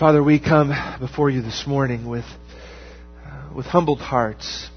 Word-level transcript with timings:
Father, 0.00 0.22
we 0.22 0.40
come 0.40 0.72
before 0.98 1.28
you 1.28 1.42
this 1.42 1.66
morning 1.66 2.08
with, 2.08 2.24
uh, 3.22 3.52
with 3.54 3.66
humbled 3.66 4.00
hearts. 4.00 4.70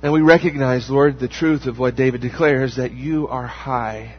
And 0.00 0.12
we 0.12 0.20
recognize, 0.20 0.88
Lord, 0.88 1.18
the 1.18 1.26
truth 1.26 1.66
of 1.66 1.80
what 1.80 1.96
David 1.96 2.20
declares 2.20 2.76
that 2.76 2.92
you 2.92 3.26
are 3.26 3.48
high. 3.48 4.14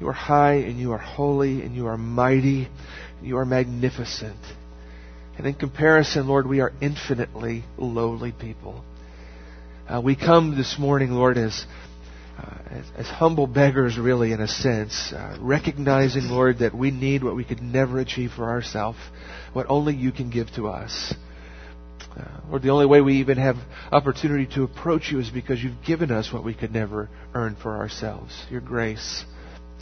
You 0.00 0.08
are 0.08 0.12
high 0.12 0.54
and 0.54 0.76
you 0.76 0.90
are 0.90 0.98
holy 0.98 1.62
and 1.62 1.76
you 1.76 1.86
are 1.86 1.96
mighty 1.96 2.68
and 3.18 3.28
you 3.28 3.38
are 3.38 3.44
magnificent. 3.44 4.40
And 5.38 5.46
in 5.46 5.54
comparison, 5.54 6.26
Lord, 6.26 6.48
we 6.48 6.58
are 6.58 6.72
infinitely 6.80 7.62
lowly 7.78 8.32
people. 8.32 8.84
Uh, 9.88 10.00
we 10.00 10.16
come 10.16 10.56
this 10.56 10.80
morning, 10.80 11.12
Lord, 11.12 11.38
as, 11.38 11.64
uh, 12.38 12.58
as, 12.70 12.84
as, 12.96 13.06
humble 13.06 13.46
beggars, 13.46 13.98
really, 13.98 14.32
in 14.32 14.40
a 14.40 14.48
sense, 14.48 15.12
uh, 15.12 15.36
recognizing, 15.40 16.28
Lord, 16.28 16.58
that 16.60 16.74
we 16.74 16.90
need 16.90 17.22
what 17.22 17.36
we 17.36 17.44
could 17.44 17.62
never 17.62 17.98
achieve 17.98 18.32
for 18.34 18.48
ourselves, 18.48 18.98
what 19.52 19.66
only 19.68 19.94
you 19.94 20.12
can 20.12 20.30
give 20.30 20.50
to 20.54 20.68
us. 20.68 21.14
Uh, 22.16 22.24
Lord, 22.48 22.62
the 22.62 22.70
only 22.70 22.86
way 22.86 23.00
we 23.00 23.16
even 23.16 23.38
have 23.38 23.56
opportunity 23.90 24.46
to 24.54 24.64
approach 24.64 25.10
you 25.10 25.18
is 25.18 25.30
because 25.30 25.62
you've 25.62 25.84
given 25.86 26.10
us 26.10 26.32
what 26.32 26.44
we 26.44 26.54
could 26.54 26.72
never 26.72 27.08
earn 27.34 27.56
for 27.56 27.76
ourselves 27.76 28.44
your 28.50 28.60
grace 28.60 29.24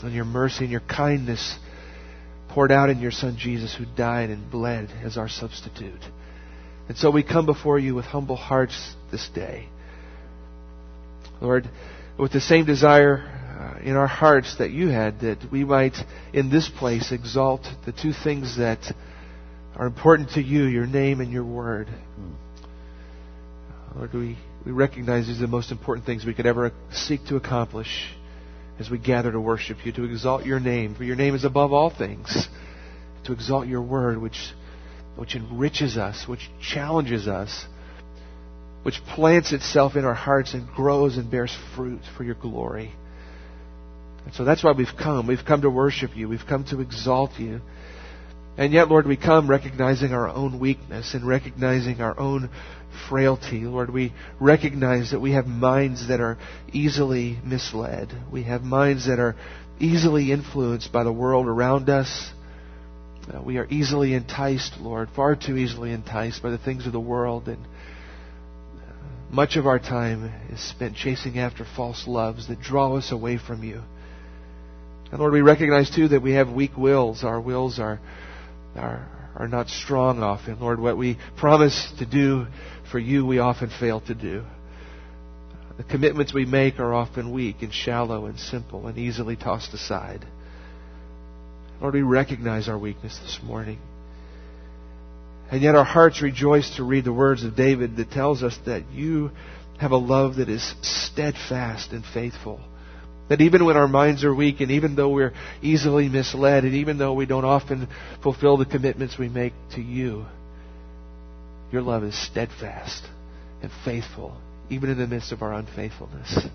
and 0.01 0.13
your 0.13 0.25
mercy 0.25 0.63
and 0.63 0.71
your 0.71 0.81
kindness 0.81 1.57
poured 2.49 2.71
out 2.71 2.89
in 2.89 2.99
your 2.99 3.11
Son 3.11 3.37
Jesus, 3.37 3.73
who 3.75 3.85
died 3.95 4.29
and 4.29 4.51
bled 4.51 4.89
as 5.03 5.17
our 5.17 5.29
substitute. 5.29 6.01
And 6.89 6.97
so 6.97 7.09
we 7.09 7.23
come 7.23 7.45
before 7.45 7.79
you 7.79 7.95
with 7.95 8.05
humble 8.05 8.35
hearts 8.35 8.95
this 9.11 9.29
day. 9.29 9.69
Lord, 11.39 11.69
with 12.21 12.31
the 12.31 12.39
same 12.39 12.65
desire 12.65 13.17
uh, 13.17 13.83
in 13.83 13.95
our 13.95 14.05
hearts 14.05 14.57
that 14.59 14.69
you 14.69 14.89
had, 14.89 15.21
that 15.21 15.39
we 15.51 15.63
might, 15.65 15.95
in 16.33 16.51
this 16.51 16.69
place, 16.69 17.11
exalt 17.11 17.67
the 17.87 17.91
two 17.91 18.13
things 18.13 18.57
that 18.57 18.93
are 19.75 19.87
important 19.87 20.29
to 20.29 20.39
you 20.39 20.65
your 20.65 20.85
name 20.85 21.19
and 21.19 21.31
your 21.31 21.43
word. 21.43 21.87
Lord, 23.95 24.13
we, 24.13 24.37
we 24.63 24.71
recognize 24.71 25.25
these 25.25 25.39
are 25.39 25.41
the 25.41 25.47
most 25.47 25.71
important 25.71 26.05
things 26.05 26.23
we 26.23 26.35
could 26.35 26.45
ever 26.45 26.71
seek 26.91 27.25
to 27.25 27.37
accomplish 27.37 28.13
as 28.77 28.87
we 28.87 28.99
gather 28.99 29.31
to 29.31 29.41
worship 29.41 29.83
you, 29.83 29.91
to 29.93 30.03
exalt 30.03 30.45
your 30.45 30.59
name, 30.59 30.93
for 30.93 31.03
your 31.03 31.15
name 31.15 31.33
is 31.33 31.43
above 31.43 31.73
all 31.73 31.89
things, 31.89 32.47
to 33.25 33.33
exalt 33.33 33.65
your 33.65 33.81
word, 33.81 34.19
which, 34.19 34.51
which 35.15 35.35
enriches 35.35 35.97
us, 35.97 36.27
which 36.27 36.51
challenges 36.61 37.27
us, 37.27 37.65
which 38.83 39.03
plants 39.15 39.51
itself 39.51 39.95
in 39.95 40.05
our 40.05 40.13
hearts 40.13 40.53
and 40.53 40.67
grows 40.69 41.17
and 41.17 41.29
bears 41.29 41.55
fruit 41.75 42.01
for 42.17 42.23
your 42.23 42.35
glory. 42.35 42.91
And 44.25 44.33
so 44.33 44.43
that's 44.43 44.63
why 44.63 44.71
we've 44.71 44.95
come. 44.97 45.27
We've 45.27 45.45
come 45.45 45.61
to 45.61 45.69
worship 45.69 46.15
you. 46.15 46.27
We've 46.27 46.45
come 46.47 46.65
to 46.65 46.81
exalt 46.81 47.39
you. 47.39 47.61
And 48.57 48.73
yet, 48.73 48.89
Lord, 48.89 49.07
we 49.07 49.17
come 49.17 49.49
recognizing 49.49 50.13
our 50.13 50.27
own 50.27 50.59
weakness 50.59 51.13
and 51.13 51.25
recognizing 51.25 52.01
our 52.01 52.19
own 52.19 52.49
frailty. 53.09 53.61
Lord, 53.61 53.89
we 53.89 54.13
recognize 54.39 55.11
that 55.11 55.21
we 55.21 55.31
have 55.31 55.47
minds 55.47 56.09
that 56.09 56.19
are 56.19 56.37
easily 56.73 57.39
misled. 57.43 58.09
We 58.31 58.43
have 58.43 58.61
minds 58.63 59.07
that 59.07 59.19
are 59.19 59.35
easily 59.79 60.31
influenced 60.31 60.91
by 60.91 61.03
the 61.03 61.13
world 61.13 61.47
around 61.47 61.89
us. 61.89 62.31
Uh, 63.33 63.41
we 63.41 63.57
are 63.57 63.67
easily 63.69 64.13
enticed, 64.13 64.73
Lord, 64.79 65.09
far 65.15 65.35
too 65.35 65.55
easily 65.55 65.91
enticed 65.91 66.43
by 66.43 66.49
the 66.49 66.57
things 66.57 66.85
of 66.85 66.91
the 66.91 66.99
world. 66.99 67.47
And 67.47 67.65
much 69.31 69.55
of 69.55 69.65
our 69.65 69.79
time 69.79 70.31
is 70.51 70.59
spent 70.59 70.95
chasing 70.95 71.39
after 71.39 71.65
false 71.75 72.05
loves 72.05 72.47
that 72.49 72.59
draw 72.59 72.97
us 72.97 73.11
away 73.11 73.37
from 73.37 73.63
you. 73.63 73.81
And 75.11 75.19
Lord, 75.19 75.33
we 75.33 75.41
recognize 75.41 75.89
too 75.89 76.09
that 76.09 76.21
we 76.21 76.33
have 76.33 76.49
weak 76.49 76.75
wills. 76.77 77.23
Our 77.23 77.39
wills 77.39 77.79
are, 77.79 77.99
are, 78.75 79.07
are 79.35 79.47
not 79.47 79.69
strong 79.69 80.21
often. 80.21 80.59
Lord, 80.59 80.79
what 80.79 80.97
we 80.97 81.17
promise 81.37 81.91
to 81.99 82.05
do 82.05 82.47
for 82.91 82.99
you, 82.99 83.25
we 83.25 83.39
often 83.39 83.69
fail 83.79 84.01
to 84.01 84.15
do. 84.15 84.43
The 85.77 85.83
commitments 85.83 86.33
we 86.33 86.45
make 86.45 86.79
are 86.79 86.93
often 86.93 87.31
weak 87.31 87.61
and 87.61 87.73
shallow 87.73 88.25
and 88.25 88.37
simple 88.37 88.87
and 88.87 88.97
easily 88.97 89.35
tossed 89.35 89.73
aside. 89.73 90.25
Lord, 91.79 91.93
we 91.93 92.01
recognize 92.01 92.67
our 92.67 92.77
weakness 92.77 93.17
this 93.19 93.39
morning. 93.41 93.79
And 95.51 95.61
yet 95.61 95.75
our 95.75 95.83
hearts 95.83 96.21
rejoice 96.21 96.77
to 96.77 96.83
read 96.83 97.03
the 97.03 97.11
words 97.11 97.43
of 97.43 97.57
David 97.57 97.97
that 97.97 98.09
tells 98.09 98.41
us 98.41 98.57
that 98.65 98.89
you 98.91 99.31
have 99.79 99.91
a 99.91 99.97
love 99.97 100.37
that 100.37 100.47
is 100.47 100.73
steadfast 100.81 101.91
and 101.91 102.05
faithful. 102.05 102.61
That 103.27 103.41
even 103.41 103.65
when 103.65 103.75
our 103.75 103.87
minds 103.87 104.23
are 104.23 104.33
weak 104.33 104.61
and 104.61 104.71
even 104.71 104.95
though 104.95 105.09
we're 105.09 105.33
easily 105.61 106.07
misled 106.07 106.63
and 106.63 106.75
even 106.75 106.97
though 106.97 107.13
we 107.13 107.25
don't 107.25 107.43
often 107.43 107.89
fulfill 108.23 108.55
the 108.55 108.65
commitments 108.65 109.17
we 109.17 109.27
make 109.27 109.53
to 109.75 109.81
you, 109.81 110.25
your 111.71 111.81
love 111.81 112.03
is 112.03 112.15
steadfast 112.15 113.03
and 113.61 113.71
faithful, 113.83 114.37
even 114.69 114.89
in 114.89 114.97
the 114.97 115.07
midst 115.07 115.33
of 115.33 115.41
our 115.41 115.53
unfaithfulness. 115.53 116.45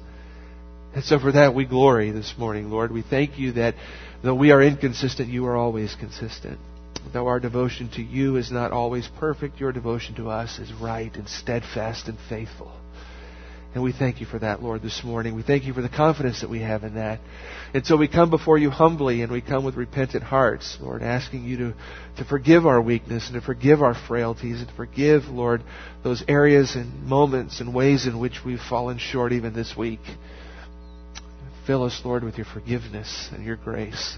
And 0.95 1.05
so 1.05 1.19
for 1.19 1.33
that 1.33 1.55
we 1.55 1.67
glory 1.67 2.11
this 2.13 2.35
morning, 2.39 2.71
Lord. 2.71 2.91
We 2.91 3.03
thank 3.03 3.39
you 3.39 3.53
that 3.53 3.75
though 4.23 4.35
we 4.35 4.53
are 4.53 4.63
inconsistent, 4.63 5.29
you 5.29 5.45
are 5.47 5.57
always 5.57 5.95
consistent. 5.95 6.59
Though 7.13 7.29
our 7.29 7.41
devotion 7.41 7.89
to 7.95 8.03
you 8.03 8.37
is 8.37 8.51
not 8.51 8.73
always 8.73 9.09
perfect, 9.19 9.61
your 9.61 9.73
devotion 9.73 10.15
to 10.17 10.31
us 10.31 10.59
is 10.59 10.73
right 10.73 11.15
and 11.15 11.29
steadfast 11.29 12.09
and 12.09 12.19
faithful. 12.29 12.73
And 13.75 13.85
we 13.85 13.93
thank 13.93 14.21
you 14.21 14.27
for 14.27 14.39
that, 14.39 14.63
Lord, 14.63 14.81
this 14.81 15.05
morning. 15.05 15.35
We 15.35 15.43
thank 15.43 15.65
you 15.65 15.75
for 15.75 15.83
the 15.83 15.91
confidence 15.91 16.41
that 16.41 16.49
we 16.49 16.61
have 16.61 16.83
in 16.83 16.95
that. 16.95 17.21
And 17.75 17.85
so 17.85 17.97
we 17.99 18.09
come 18.09 18.31
before 18.31 18.57
you 18.57 18.71
humbly 18.71 19.21
and 19.21 19.31
we 19.31 19.43
come 19.43 19.67
with 19.67 19.75
repentant 19.75 20.23
hearts, 20.23 20.79
Lord, 20.81 21.03
asking 21.03 21.45
you 21.45 21.57
to, 21.59 21.75
to 22.17 22.25
forgive 22.25 22.67
our 22.67 22.81
weakness 22.81 23.27
and 23.27 23.35
to 23.35 23.43
forgive 23.43 23.83
our 23.83 23.95
frailties 23.95 24.61
and 24.61 24.69
to 24.69 24.75
forgive, 24.75 25.25
Lord, 25.25 25.63
those 26.03 26.25
areas 26.27 26.75
and 26.75 27.05
moments 27.05 27.61
and 27.61 27.75
ways 27.75 28.07
in 28.07 28.19
which 28.19 28.43
we've 28.47 28.61
fallen 28.61 28.97
short 28.97 29.33
even 29.33 29.53
this 29.53 29.77
week. 29.77 30.01
Fill 31.67 31.83
us, 31.83 32.01
Lord, 32.03 32.25
with 32.25 32.39
your 32.39 32.47
forgiveness 32.47 33.29
and 33.31 33.45
your 33.45 33.57
grace. 33.57 34.17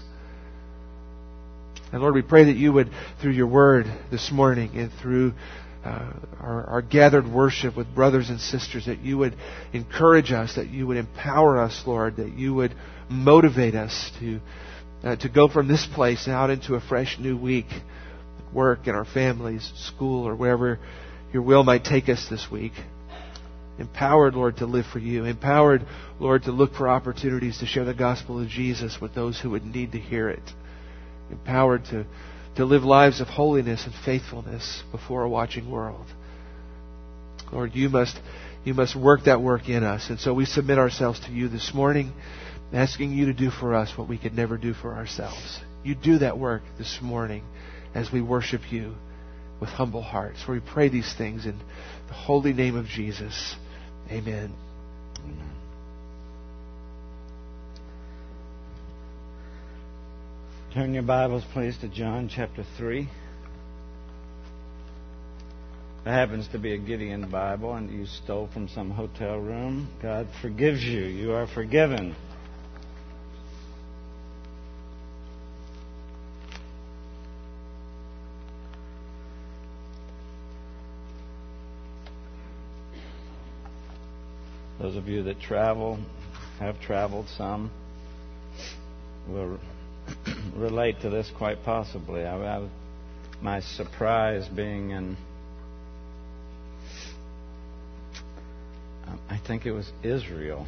And 1.91 2.01
Lord, 2.01 2.13
we 2.13 2.21
pray 2.21 2.45
that 2.45 2.55
you 2.55 2.71
would, 2.73 2.89
through 3.21 3.31
your 3.31 3.47
word 3.47 3.85
this 4.11 4.31
morning 4.31 4.71
and 4.75 4.91
through 5.01 5.33
uh, 5.83 6.11
our, 6.39 6.65
our, 6.65 6.81
gathered 6.81 7.25
worship 7.25 7.75
with 7.75 7.93
brothers 7.95 8.29
and 8.29 8.39
sisters, 8.39 8.85
that 8.85 8.99
you 8.99 9.17
would 9.17 9.35
encourage 9.71 10.31
us, 10.31 10.55
that 10.55 10.67
you 10.67 10.85
would 10.85 10.97
empower 10.97 11.57
us, 11.57 11.83
Lord, 11.87 12.17
that 12.17 12.33
you 12.33 12.53
would 12.53 12.75
motivate 13.09 13.75
us 13.75 14.11
to 14.19 14.39
uh, 15.03 15.15
to 15.15 15.29
go 15.29 15.47
from 15.47 15.67
this 15.67 15.87
place 15.93 16.27
out 16.27 16.49
into 16.49 16.75
a 16.75 16.81
fresh 16.81 17.17
new 17.19 17.37
week, 17.37 17.67
work 18.53 18.87
in 18.87 18.95
our 18.95 19.05
families, 19.05 19.71
school, 19.75 20.27
or 20.27 20.35
wherever 20.35 20.79
your 21.31 21.41
will 21.41 21.63
might 21.63 21.83
take 21.83 22.09
us 22.09 22.27
this 22.29 22.47
week. 22.51 22.73
Empowered, 23.77 24.33
Lord, 24.33 24.57
to 24.57 24.65
live 24.65 24.85
for 24.91 24.99
you. 24.99 25.23
Empowered, 25.23 25.85
Lord, 26.19 26.43
to 26.43 26.51
look 26.51 26.73
for 26.73 26.89
opportunities 26.89 27.59
to 27.59 27.65
share 27.65 27.85
the 27.85 27.93
gospel 27.93 28.41
of 28.41 28.49
Jesus 28.49 28.99
with 28.99 29.15
those 29.15 29.39
who 29.39 29.51
would 29.51 29.63
need 29.63 29.93
to 29.93 29.99
hear 29.99 30.29
it. 30.29 30.43
Empowered 31.31 31.85
to 31.85 32.05
to 32.59 32.65
live 32.65 32.83
lives 32.83 33.21
of 33.21 33.27
holiness 33.27 33.85
and 33.85 33.93
faithfulness 34.03 34.83
before 34.91 35.23
a 35.23 35.29
watching 35.29 35.71
world. 35.71 36.05
Lord, 37.53 37.73
you 37.73 37.87
must, 37.87 38.19
you 38.65 38.73
must 38.73 38.97
work 38.97 39.21
that 39.25 39.41
work 39.41 39.69
in 39.69 39.83
us. 39.83 40.09
And 40.09 40.19
so 40.19 40.33
we 40.33 40.43
submit 40.43 40.77
ourselves 40.77 41.21
to 41.21 41.31
you 41.31 41.47
this 41.47 41.71
morning, 41.73 42.11
asking 42.73 43.13
you 43.13 43.27
to 43.27 43.33
do 43.33 43.49
for 43.49 43.73
us 43.73 43.97
what 43.97 44.09
we 44.09 44.17
could 44.17 44.33
never 44.33 44.57
do 44.57 44.73
for 44.73 44.93
ourselves. 44.93 45.61
You 45.85 45.95
do 45.95 46.17
that 46.17 46.37
work 46.37 46.63
this 46.77 46.99
morning 47.01 47.43
as 47.95 48.11
we 48.11 48.21
worship 48.21 48.71
you 48.71 48.95
with 49.61 49.69
humble 49.69 50.03
hearts. 50.03 50.43
For 50.43 50.51
we 50.51 50.59
pray 50.59 50.89
these 50.89 51.13
things 51.17 51.45
in 51.45 51.57
the 52.07 52.13
holy 52.13 52.51
name 52.51 52.75
of 52.75 52.87
Jesus. 52.87 53.55
Amen. 54.11 54.25
Amen. 54.27 54.68
Turn 60.73 60.93
your 60.93 61.01
Bibles, 61.01 61.43
please, 61.51 61.75
to 61.79 61.87
John 61.87 62.29
chapter 62.29 62.63
3. 62.77 63.09
That 66.05 66.11
happens 66.11 66.47
to 66.49 66.59
be 66.59 66.75
a 66.75 66.77
Gideon 66.77 67.27
Bible, 67.27 67.73
and 67.73 67.89
you 67.89 68.05
stole 68.05 68.47
from 68.53 68.67
some 68.67 68.91
hotel 68.91 69.39
room. 69.39 69.87
God 69.99 70.27
forgives 70.43 70.83
you. 70.83 71.05
You 71.05 71.33
are 71.33 71.47
forgiven. 71.47 72.15
Those 84.79 84.95
of 84.95 85.07
you 85.07 85.23
that 85.23 85.41
travel, 85.41 85.97
have 86.59 86.79
traveled 86.79 87.27
some, 87.35 87.71
will 89.27 89.59
relate 90.55 91.01
to 91.01 91.09
this 91.09 91.31
quite 91.37 91.63
possibly. 91.63 92.23
I, 92.23 92.57
I, 92.57 92.69
my 93.41 93.59
surprise 93.61 94.47
being 94.47 94.91
in, 94.91 95.17
um, 99.07 99.19
I 99.29 99.37
think 99.37 99.65
it 99.65 99.71
was 99.71 99.91
Israel, 100.03 100.67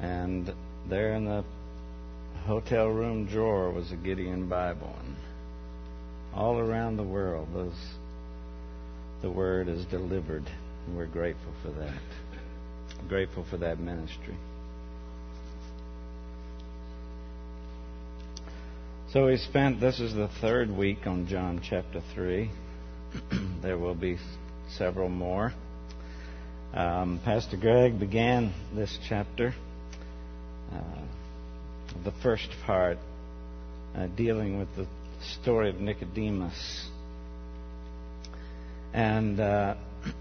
and 0.00 0.52
there 0.88 1.14
in 1.14 1.24
the 1.24 1.44
hotel 2.46 2.86
room 2.86 3.26
drawer 3.26 3.70
was 3.70 3.90
a 3.92 3.96
Gideon 3.96 4.48
Bible, 4.48 4.94
and 5.04 5.16
all 6.34 6.58
around 6.58 6.96
the 6.96 7.02
world, 7.02 7.48
those 7.52 7.74
the 9.22 9.30
word 9.30 9.68
is 9.68 9.84
delivered. 9.86 10.44
And 10.86 10.96
we're 10.96 11.06
grateful 11.06 11.52
for 11.62 11.70
that. 11.70 12.00
grateful 13.08 13.44
for 13.48 13.56
that 13.58 13.78
ministry. 13.78 14.36
So 19.12 19.26
we 19.26 19.36
spent, 19.36 19.78
this 19.78 20.00
is 20.00 20.14
the 20.14 20.30
third 20.40 20.74
week 20.74 21.06
on 21.06 21.26
John 21.26 21.60
chapter 21.62 22.00
3. 22.14 22.50
there 23.62 23.76
will 23.76 23.94
be 23.94 24.16
several 24.78 25.10
more. 25.10 25.52
Um, 26.72 27.20
Pastor 27.22 27.58
Greg 27.58 28.00
began 28.00 28.54
this 28.74 28.98
chapter, 29.06 29.54
uh, 30.72 31.02
the 32.04 32.12
first 32.22 32.48
part, 32.64 32.96
uh, 33.94 34.06
dealing 34.16 34.58
with 34.58 34.74
the 34.76 34.86
story 35.42 35.68
of 35.68 35.78
Nicodemus 35.78 36.88
and 38.94 39.38
uh, 39.38 39.74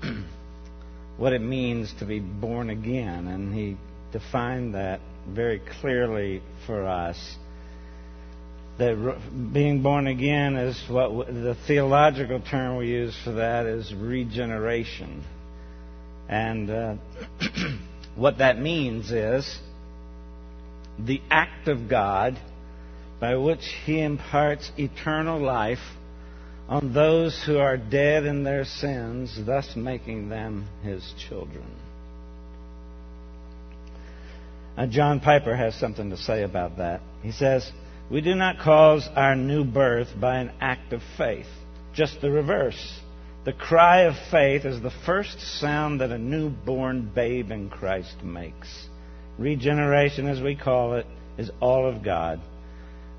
what 1.15 1.31
it 1.31 1.41
means 1.41 1.93
to 1.99 2.05
be 2.05 2.19
born 2.19 2.69
again. 2.69 3.27
And 3.27 3.55
he 3.55 3.77
defined 4.11 4.75
that 4.75 4.99
very 5.29 5.61
clearly 5.79 6.41
for 6.67 6.85
us 6.85 7.37
that 8.81 9.53
being 9.53 9.83
born 9.83 10.07
again 10.07 10.55
is 10.55 10.83
what 10.89 11.27
the 11.27 11.55
theological 11.67 12.41
term 12.41 12.77
we 12.77 12.87
use 12.87 13.15
for 13.23 13.33
that 13.33 13.67
is 13.67 13.93
regeneration. 13.93 15.23
And 16.27 16.69
uh, 16.69 16.95
what 18.15 18.39
that 18.39 18.59
means 18.59 19.11
is 19.11 19.59
the 20.97 21.21
act 21.29 21.67
of 21.67 21.87
God 21.87 22.39
by 23.19 23.35
which 23.35 23.63
He 23.85 24.01
imparts 24.01 24.71
eternal 24.79 25.39
life 25.39 25.77
on 26.67 26.91
those 26.93 27.39
who 27.45 27.59
are 27.59 27.77
dead 27.77 28.25
in 28.25 28.43
their 28.43 28.65
sins, 28.65 29.39
thus 29.45 29.75
making 29.75 30.29
them 30.29 30.67
His 30.83 31.13
children. 31.29 31.67
John 34.89 35.19
Piper 35.19 35.55
has 35.55 35.75
something 35.75 36.09
to 36.09 36.17
say 36.17 36.41
about 36.41 36.77
that. 36.77 37.01
He 37.21 37.31
says, 37.31 37.71
we 38.09 38.21
do 38.21 38.35
not 38.35 38.59
cause 38.59 39.07
our 39.15 39.35
new 39.35 39.63
birth 39.63 40.09
by 40.19 40.39
an 40.39 40.51
act 40.59 40.93
of 40.93 41.01
faith, 41.17 41.47
just 41.93 42.21
the 42.21 42.31
reverse. 42.31 42.99
The 43.43 43.53
cry 43.53 44.01
of 44.01 44.15
faith 44.29 44.65
is 44.65 44.81
the 44.81 44.93
first 45.05 45.39
sound 45.59 46.01
that 46.01 46.11
a 46.11 46.17
newborn 46.17 47.11
babe 47.13 47.51
in 47.51 47.69
Christ 47.69 48.23
makes. 48.23 48.87
Regeneration, 49.37 50.27
as 50.27 50.41
we 50.41 50.55
call 50.55 50.95
it, 50.95 51.07
is 51.37 51.49
all 51.59 51.87
of 51.87 52.03
God. 52.03 52.39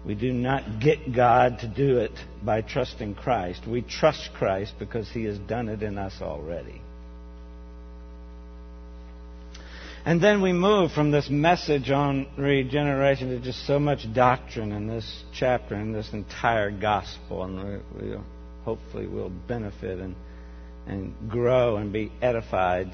We 0.07 0.15
do 0.15 0.33
not 0.33 0.81
get 0.81 1.15
God 1.15 1.61
to 1.61 1.69
do 1.69 1.99
it 1.99 2.13
by 2.45 2.61
trusting 2.61 3.15
Christ. 3.15 3.67
We 3.67 3.83
trust 3.83 4.31
Christ 4.35 4.75
because 4.79 5.09
He 5.11 5.25
has 5.25 5.39
done 5.39 5.69
it 5.69 5.83
in 5.83 5.99
us 5.99 6.15
already. 6.21 6.83
And 10.05 10.21
then 10.21 10.43
we 10.43 10.53
move 10.53 10.91
from 10.91 11.13
this 11.13 11.31
message 11.31 11.91
on 11.91 12.27
regeneration 12.37 13.29
to 13.29 13.39
just 13.39 13.65
so 13.67 13.79
much 13.79 14.13
doctrine 14.13 14.73
in 14.73 14.89
this 14.89 15.23
chapter 15.33 15.77
and 15.77 15.95
this 15.95 16.13
entire 16.13 16.73
gospel. 16.73 17.45
And 17.45 17.85
we, 17.95 18.09
we 18.09 18.17
hopefully 18.65 19.07
will 19.07 19.31
benefit 19.31 20.01
and, 20.01 20.17
and 20.89 21.15
grow 21.31 21.77
and 21.77 21.93
be 21.93 22.11
edified 22.21 22.93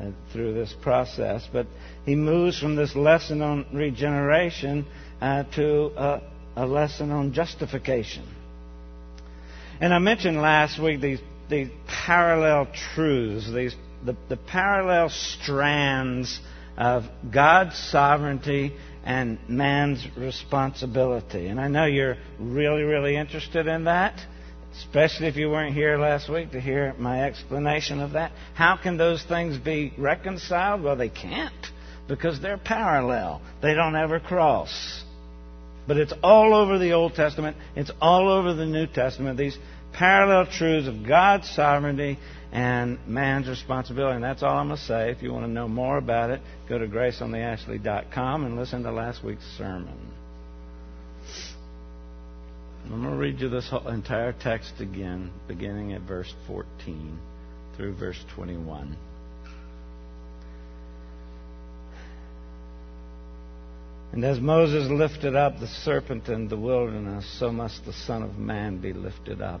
uh, 0.00 0.10
through 0.32 0.54
this 0.54 0.74
process. 0.82 1.46
But 1.52 1.66
he 2.06 2.14
moves 2.14 2.58
from 2.58 2.74
this 2.74 2.96
lesson 2.96 3.42
on 3.42 3.66
regeneration 3.74 4.86
uh, 5.20 5.44
to 5.56 5.86
uh, 5.88 6.20
a 6.56 6.66
lesson 6.66 7.10
on 7.10 7.34
justification. 7.34 8.26
And 9.78 9.92
I 9.92 9.98
mentioned 9.98 10.40
last 10.40 10.82
week 10.82 11.02
these, 11.02 11.20
these 11.50 11.68
parallel 11.86 12.68
truths, 12.94 13.52
these 13.52 13.76
the, 14.06 14.16
the 14.28 14.36
parallel 14.36 15.10
strands 15.10 16.40
of 16.76 17.04
God's 17.32 17.76
sovereignty 17.76 18.74
and 19.04 19.38
man's 19.48 20.06
responsibility. 20.16 21.46
And 21.48 21.60
I 21.60 21.68
know 21.68 21.86
you're 21.86 22.16
really, 22.38 22.82
really 22.82 23.16
interested 23.16 23.66
in 23.66 23.84
that, 23.84 24.20
especially 24.78 25.26
if 25.26 25.36
you 25.36 25.50
weren't 25.50 25.74
here 25.74 25.98
last 25.98 26.28
week 26.28 26.52
to 26.52 26.60
hear 26.60 26.94
my 26.98 27.24
explanation 27.24 28.00
of 28.00 28.12
that. 28.12 28.32
How 28.54 28.76
can 28.76 28.96
those 28.96 29.22
things 29.24 29.58
be 29.58 29.92
reconciled? 29.98 30.82
Well, 30.82 30.96
they 30.96 31.08
can't 31.08 31.52
because 32.08 32.40
they're 32.40 32.58
parallel, 32.58 33.42
they 33.62 33.74
don't 33.74 33.96
ever 33.96 34.20
cross. 34.20 35.02
But 35.88 35.96
it's 35.98 36.12
all 36.22 36.54
over 36.54 36.78
the 36.78 36.92
Old 36.92 37.14
Testament, 37.14 37.56
it's 37.74 37.90
all 38.00 38.28
over 38.28 38.54
the 38.54 38.66
New 38.66 38.86
Testament. 38.86 39.38
These 39.38 39.58
parallel 39.92 40.46
truths 40.46 40.88
of 40.88 41.06
God's 41.06 41.48
sovereignty 41.50 42.18
and 42.52 42.98
man's 43.06 43.48
responsibility. 43.48 44.16
And 44.16 44.24
that's 44.24 44.42
all 44.42 44.56
I'm 44.56 44.68
going 44.68 44.78
to 44.78 44.84
say. 44.84 45.10
If 45.10 45.22
you 45.22 45.32
want 45.32 45.44
to 45.44 45.50
know 45.50 45.68
more 45.68 45.98
about 45.98 46.30
it, 46.30 46.40
go 46.68 46.78
to 46.78 46.86
graceontheashley.com 46.86 48.44
and 48.44 48.56
listen 48.56 48.82
to 48.84 48.92
last 48.92 49.24
week's 49.24 49.44
sermon. 49.58 50.12
I'm 52.84 53.02
going 53.02 53.14
to 53.14 53.18
read 53.18 53.40
you 53.40 53.48
this 53.48 53.70
entire 53.86 54.32
text 54.32 54.74
again, 54.78 55.32
beginning 55.48 55.92
at 55.92 56.02
verse 56.02 56.32
14 56.46 57.18
through 57.76 57.94
verse 57.96 58.24
21. 58.34 58.96
And 64.12 64.24
as 64.24 64.38
Moses 64.38 64.88
lifted 64.88 65.34
up 65.34 65.58
the 65.58 65.66
serpent 65.66 66.28
in 66.28 66.48
the 66.48 66.56
wilderness, 66.56 67.26
so 67.38 67.50
must 67.50 67.84
the 67.84 67.92
Son 67.92 68.22
of 68.22 68.38
Man 68.38 68.78
be 68.78 68.92
lifted 68.92 69.42
up 69.42 69.60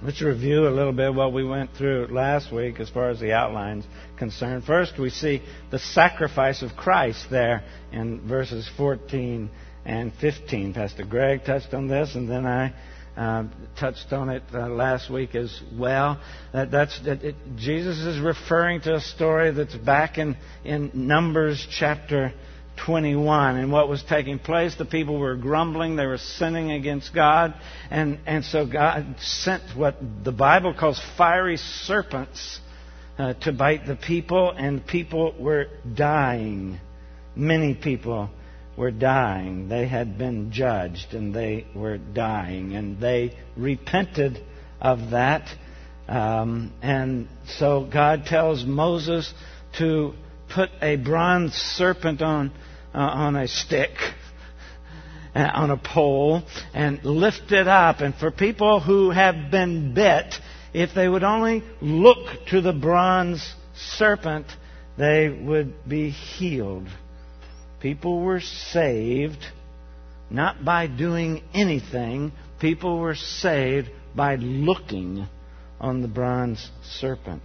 Let's 0.00 0.22
review 0.22 0.68
a 0.68 0.70
little 0.70 0.92
bit 0.92 1.12
what 1.12 1.32
we 1.32 1.42
went 1.44 1.74
through 1.74 2.06
last 2.12 2.52
week 2.52 2.78
as 2.78 2.88
far 2.88 3.10
as 3.10 3.18
the 3.18 3.32
outlines 3.32 3.84
concerned. 4.16 4.62
First, 4.62 4.96
we 4.96 5.10
see 5.10 5.42
the 5.72 5.80
sacrifice 5.80 6.62
of 6.62 6.76
Christ 6.76 7.26
there 7.32 7.64
in 7.90 8.20
verses 8.28 8.70
14 8.76 9.50
and 9.84 10.12
15. 10.20 10.72
Pastor 10.72 11.04
Greg 11.04 11.44
touched 11.44 11.74
on 11.74 11.88
this, 11.88 12.14
and 12.14 12.30
then 12.30 12.46
I 12.46 12.74
uh, 13.16 13.48
touched 13.76 14.12
on 14.12 14.28
it 14.28 14.44
uh, 14.54 14.68
last 14.68 15.10
week 15.10 15.34
as 15.34 15.60
well. 15.76 16.20
That, 16.52 16.70
that's 16.70 17.00
that 17.00 17.24
it, 17.24 17.34
Jesus 17.56 17.98
is 17.98 18.20
referring 18.20 18.82
to 18.82 18.94
a 18.94 19.00
story 19.00 19.50
that's 19.50 19.74
back 19.74 20.16
in 20.16 20.36
in 20.64 20.92
Numbers 20.94 21.66
chapter 21.72 22.32
21 22.84 23.56
and 23.56 23.72
what 23.72 23.88
was 23.88 24.02
taking 24.02 24.38
place. 24.38 24.74
The 24.76 24.84
people 24.84 25.18
were 25.18 25.36
grumbling, 25.36 25.96
they 25.96 26.06
were 26.06 26.18
sinning 26.18 26.72
against 26.72 27.14
God, 27.14 27.54
and, 27.90 28.18
and 28.26 28.44
so 28.44 28.66
God 28.66 29.16
sent 29.20 29.76
what 29.76 29.96
the 30.24 30.32
Bible 30.32 30.74
calls 30.74 31.00
fiery 31.16 31.56
serpents 31.56 32.60
uh, 33.18 33.34
to 33.34 33.52
bite 33.52 33.86
the 33.86 33.96
people, 33.96 34.50
and 34.50 34.86
people 34.86 35.34
were 35.38 35.66
dying. 35.94 36.78
Many 37.34 37.74
people 37.74 38.30
were 38.76 38.92
dying. 38.92 39.68
They 39.68 39.88
had 39.88 40.16
been 40.16 40.52
judged, 40.52 41.14
and 41.14 41.34
they 41.34 41.66
were 41.74 41.98
dying, 41.98 42.76
and 42.76 43.00
they 43.00 43.36
repented 43.56 44.40
of 44.80 45.10
that. 45.10 45.48
Um, 46.06 46.72
and 46.80 47.28
so 47.58 47.88
God 47.92 48.24
tells 48.24 48.64
Moses 48.64 49.32
to 49.78 50.14
put 50.48 50.70
a 50.80 50.96
bronze 50.96 51.54
serpent 51.54 52.22
on 52.22 52.52
uh, 52.94 52.98
on 52.98 53.36
a 53.36 53.48
stick, 53.48 53.90
uh, 55.34 55.50
on 55.54 55.70
a 55.70 55.76
pole, 55.76 56.42
and 56.74 57.02
lift 57.04 57.52
it 57.52 57.68
up. 57.68 58.00
And 58.00 58.14
for 58.14 58.30
people 58.30 58.80
who 58.80 59.10
have 59.10 59.50
been 59.50 59.94
bit, 59.94 60.34
If 60.74 60.94
they 60.94 61.08
would 61.08 61.24
only 61.24 61.62
look 61.80 62.46
to 62.48 62.60
the 62.60 62.72
bronze 62.72 63.54
serpent, 63.96 64.46
they 64.98 65.28
would 65.28 65.88
be 65.88 66.10
healed. 66.10 66.88
People 67.80 68.20
were 68.20 68.40
saved 68.40 69.44
not 70.30 70.62
by 70.64 70.86
doing 70.86 71.42
anything, 71.54 72.32
people 72.60 72.98
were 72.98 73.14
saved 73.14 73.88
by 74.14 74.34
looking 74.36 75.26
on 75.80 76.02
the 76.02 76.08
bronze 76.08 76.70
serpent. 76.82 77.42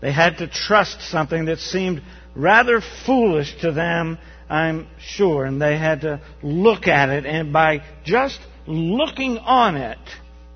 They 0.00 0.12
had 0.12 0.38
to 0.38 0.48
trust 0.48 1.00
something 1.10 1.44
that 1.44 1.58
seemed 1.58 2.02
rather 2.34 2.80
foolish 3.06 3.54
to 3.60 3.72
them, 3.72 4.18
I'm 4.48 4.88
sure, 4.98 5.44
and 5.44 5.60
they 5.60 5.78
had 5.78 6.02
to 6.02 6.20
look 6.42 6.86
at 6.86 7.08
it, 7.08 7.26
and 7.26 7.52
by 7.52 7.82
just 8.04 8.38
looking 8.66 9.38
on 9.38 9.76
it, 9.76 9.98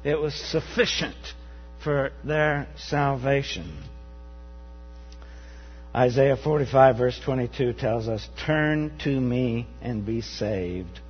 it 0.04 0.18
was 0.18 0.34
sufficient 0.34 1.16
for 1.82 2.10
their 2.24 2.68
salvation. 2.76 3.84
Isaiah 5.94 6.36
45, 6.36 6.96
verse 6.96 7.20
22 7.24 7.72
tells 7.72 8.08
us, 8.08 8.28
Turn 8.46 8.98
to 9.04 9.20
me 9.20 9.66
and 9.80 10.04
be 10.04 10.20
saved, 10.20 11.00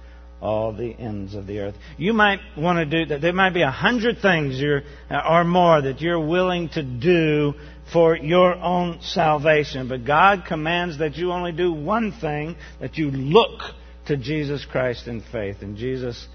all 0.41 0.73
the 0.73 0.95
ends 0.95 1.35
of 1.35 1.47
the 1.47 1.59
earth. 1.59 1.75
You 1.97 2.13
might 2.13 2.39
want 2.57 2.79
to 2.79 2.87
do 2.87 3.07
that. 3.07 3.21
There 3.21 3.33
might 3.33 3.55
be 3.55 3.63
a 3.63 3.71
hundred 3.71 4.19
things 4.23 4.63
or 5.11 5.45
more 5.45 5.83
that 5.83 6.01
you're 6.01 6.25
willing 6.25 6.69
to 6.71 6.83
do 6.83 7.55
for 7.93 8.17
your 8.17 8.55
own 8.55 9.01
salvation. 9.01 9.89
But 9.89 10.05
God 10.05 10.45
commands 10.47 10.99
that 10.99 11.17
you 11.17 11.33
only 11.33 11.53
do 11.53 11.73
one 11.73 12.13
thing, 12.13 12.57
that 12.81 12.99
you 12.99 13.11
look 13.11 13.61
to 14.07 14.17
Jesus 14.17 14.65
Christ 14.65 15.07
in 15.07 15.23
faith. 15.33 15.57
And 15.61 15.77
Jesus 15.77 16.27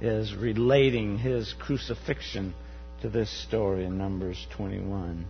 is 0.00 0.34
relating 0.34 1.18
his 1.18 1.54
crucifixion 1.58 2.54
to 3.02 3.08
this 3.08 3.30
story 3.46 3.84
in 3.84 3.98
Numbers 3.98 4.46
21. 4.56 5.26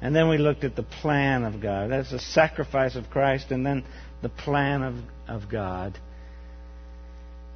And 0.00 0.16
then 0.16 0.28
we 0.28 0.38
looked 0.38 0.64
at 0.64 0.74
the 0.76 0.82
plan 0.82 1.44
of 1.44 1.60
God. 1.60 1.90
That's 1.90 2.10
the 2.10 2.18
sacrifice 2.18 2.96
of 2.96 3.08
Christ, 3.08 3.50
and 3.50 3.64
then 3.64 3.84
the 4.20 4.28
plan 4.28 4.82
of, 4.82 4.94
of 5.28 5.48
God. 5.48 5.98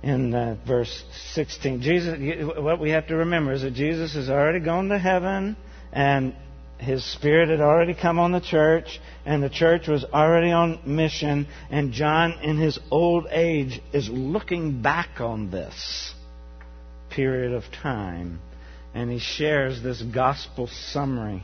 In 0.02 0.32
uh, 0.32 0.56
verse 0.66 1.04
16, 1.32 1.80
Jesus, 1.80 2.46
what 2.56 2.78
we 2.78 2.90
have 2.90 3.08
to 3.08 3.16
remember 3.16 3.52
is 3.52 3.62
that 3.62 3.74
Jesus 3.74 4.14
has 4.14 4.30
already 4.30 4.60
gone 4.60 4.90
to 4.90 4.98
heaven, 4.98 5.56
and 5.92 6.36
his 6.78 7.04
spirit 7.04 7.48
had 7.48 7.60
already 7.60 7.94
come 7.94 8.18
on 8.18 8.32
the 8.32 8.40
church, 8.40 9.00
and 9.24 9.42
the 9.42 9.48
church 9.48 9.88
was 9.88 10.04
already 10.04 10.50
on 10.50 10.80
mission, 10.84 11.46
and 11.70 11.92
John, 11.92 12.38
in 12.42 12.58
his 12.58 12.78
old 12.90 13.26
age, 13.30 13.80
is 13.92 14.08
looking 14.08 14.82
back 14.82 15.20
on 15.20 15.50
this 15.50 16.14
period 17.10 17.52
of 17.52 17.64
time, 17.72 18.40
and 18.94 19.10
he 19.10 19.18
shares 19.18 19.82
this 19.82 20.02
gospel 20.02 20.66
summary 20.66 21.42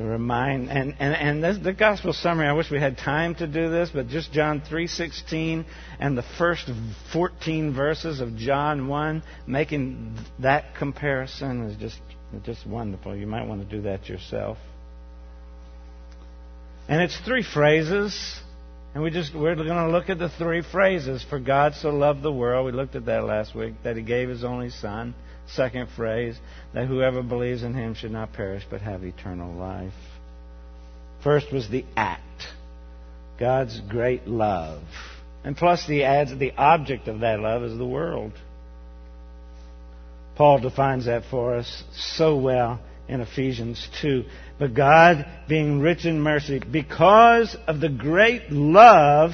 to 0.00 0.06
remind 0.06 0.70
and 0.70 0.94
and 0.98 1.14
and 1.14 1.44
this, 1.44 1.58
the 1.58 1.74
gospel 1.74 2.14
summary 2.14 2.46
i 2.46 2.52
wish 2.54 2.70
we 2.70 2.80
had 2.80 2.96
time 2.96 3.34
to 3.34 3.46
do 3.46 3.68
this 3.68 3.90
but 3.92 4.08
just 4.08 4.32
john 4.32 4.62
3.16 4.62 5.66
and 5.98 6.16
the 6.16 6.24
first 6.38 6.70
14 7.12 7.74
verses 7.74 8.20
of 8.20 8.34
john 8.34 8.88
1 8.88 9.22
making 9.46 10.16
that 10.38 10.74
comparison 10.74 11.64
is 11.64 11.76
just 11.76 12.00
just 12.44 12.66
wonderful 12.66 13.16
you 13.16 13.26
might 13.26 13.46
want 13.46 13.60
to 13.60 13.76
do 13.76 13.82
that 13.82 14.08
yourself 14.08 14.58
and 16.88 17.02
it's 17.02 17.18
three 17.20 17.42
phrases 17.42 18.40
and 18.94 19.02
we 19.02 19.10
just 19.10 19.34
we're 19.34 19.54
going 19.54 19.68
to 19.68 19.90
look 19.90 20.08
at 20.08 20.18
the 20.18 20.28
three 20.28 20.62
phrases 20.62 21.24
for 21.28 21.38
god 21.38 21.74
so 21.74 21.90
loved 21.90 22.22
the 22.22 22.32
world 22.32 22.66
we 22.66 22.72
looked 22.72 22.94
at 22.94 23.06
that 23.06 23.24
last 23.24 23.54
week 23.54 23.74
that 23.84 23.96
he 23.96 24.02
gave 24.02 24.28
his 24.28 24.44
only 24.44 24.70
son 24.70 25.14
Second 25.54 25.88
phrase, 25.96 26.38
that 26.74 26.86
whoever 26.86 27.22
believes 27.22 27.62
in 27.62 27.74
him 27.74 27.94
should 27.94 28.12
not 28.12 28.32
perish 28.32 28.64
but 28.70 28.80
have 28.82 29.02
eternal 29.02 29.52
life. 29.52 29.92
First 31.24 31.52
was 31.52 31.68
the 31.68 31.84
act, 31.96 32.22
God's 33.38 33.80
great 33.80 34.28
love. 34.28 34.82
And 35.42 35.56
plus, 35.56 35.84
he 35.86 36.04
adds 36.04 36.36
the 36.36 36.52
object 36.52 37.08
of 37.08 37.20
that 37.20 37.40
love 37.40 37.64
is 37.64 37.76
the 37.76 37.86
world. 37.86 38.32
Paul 40.40 40.58
defines 40.58 41.04
that 41.04 41.24
for 41.26 41.54
us 41.54 41.84
so 41.92 42.34
well 42.34 42.80
in 43.06 43.20
Ephesians 43.20 43.86
2. 44.00 44.24
But 44.58 44.72
God, 44.72 45.26
being 45.46 45.80
rich 45.80 46.06
in 46.06 46.22
mercy, 46.22 46.58
because 46.60 47.54
of 47.66 47.80
the 47.80 47.90
great 47.90 48.50
love 48.50 49.32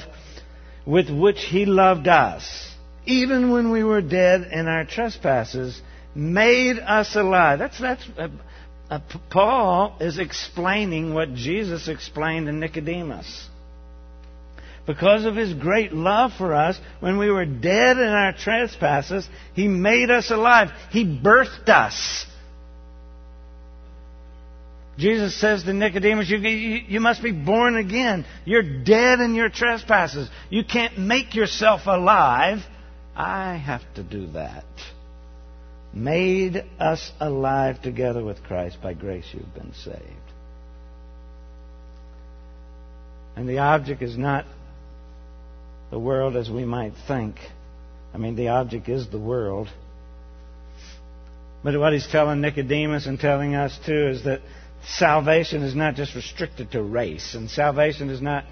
with 0.85 1.09
which 1.09 1.45
He 1.45 1.65
loved 1.65 2.09
us, 2.09 2.73
even 3.05 3.51
when 3.51 3.71
we 3.71 3.85
were 3.85 4.01
dead 4.01 4.49
in 4.51 4.67
our 4.67 4.83
trespasses, 4.83 5.81
made 6.13 6.77
us 6.77 7.15
alive. 7.15 7.59
That's, 7.59 7.79
that's, 7.79 8.03
uh, 8.17 8.27
uh, 8.89 8.99
Paul 9.29 9.95
is 10.01 10.19
explaining 10.19 11.13
what 11.13 11.33
Jesus 11.33 11.87
explained 11.87 12.47
to 12.47 12.51
Nicodemus. 12.51 13.47
Because 14.87 15.25
of 15.25 15.35
his 15.35 15.53
great 15.53 15.93
love 15.93 16.31
for 16.37 16.53
us, 16.55 16.79
when 17.01 17.17
we 17.17 17.29
were 17.29 17.45
dead 17.45 17.97
in 17.97 18.07
our 18.07 18.33
trespasses, 18.33 19.27
he 19.53 19.67
made 19.67 20.09
us 20.09 20.31
alive. 20.31 20.69
He 20.91 21.03
birthed 21.03 21.67
us. 21.67 22.25
Jesus 24.97 25.39
says 25.39 25.63
to 25.63 25.73
Nicodemus, 25.73 26.29
you, 26.29 26.37
you, 26.37 26.81
you, 26.87 26.99
must 26.99 27.21
be 27.21 27.31
born 27.31 27.75
again. 27.75 28.25
You're 28.45 28.83
dead 28.83 29.19
in 29.19 29.35
your 29.35 29.49
trespasses. 29.49 30.27
You 30.49 30.63
can't 30.63 30.97
make 30.97 31.35
yourself 31.35 31.81
alive. 31.85 32.59
I 33.15 33.57
have 33.57 33.83
to 33.95 34.03
do 34.03 34.27
that 34.31 34.65
made 35.93 36.63
us 36.79 37.11
alive 37.19 37.81
together 37.81 38.23
with 38.23 38.43
Christ. 38.43 38.77
By 38.81 38.93
grace 38.93 39.25
you've 39.33 39.53
been 39.53 39.73
saved. 39.73 40.03
And 43.35 43.47
the 43.47 43.59
object 43.59 44.01
is 44.01 44.17
not 44.17 44.45
the 45.89 45.99
world 45.99 46.35
as 46.35 46.49
we 46.49 46.65
might 46.65 46.93
think. 47.07 47.37
I 48.13 48.17
mean, 48.17 48.35
the 48.35 48.49
object 48.49 48.89
is 48.89 49.09
the 49.09 49.19
world. 49.19 49.69
But 51.63 51.77
what 51.79 51.93
he's 51.93 52.07
telling 52.07 52.41
Nicodemus 52.41 53.05
and 53.05 53.19
telling 53.19 53.55
us 53.55 53.77
too 53.85 54.07
is 54.07 54.23
that 54.23 54.41
salvation 54.85 55.63
is 55.63 55.75
not 55.75 55.95
just 55.95 56.15
restricted 56.15 56.71
to 56.71 56.81
race, 56.81 57.35
and 57.35 57.49
salvation 57.49 58.09
is 58.09 58.21
not 58.21 58.45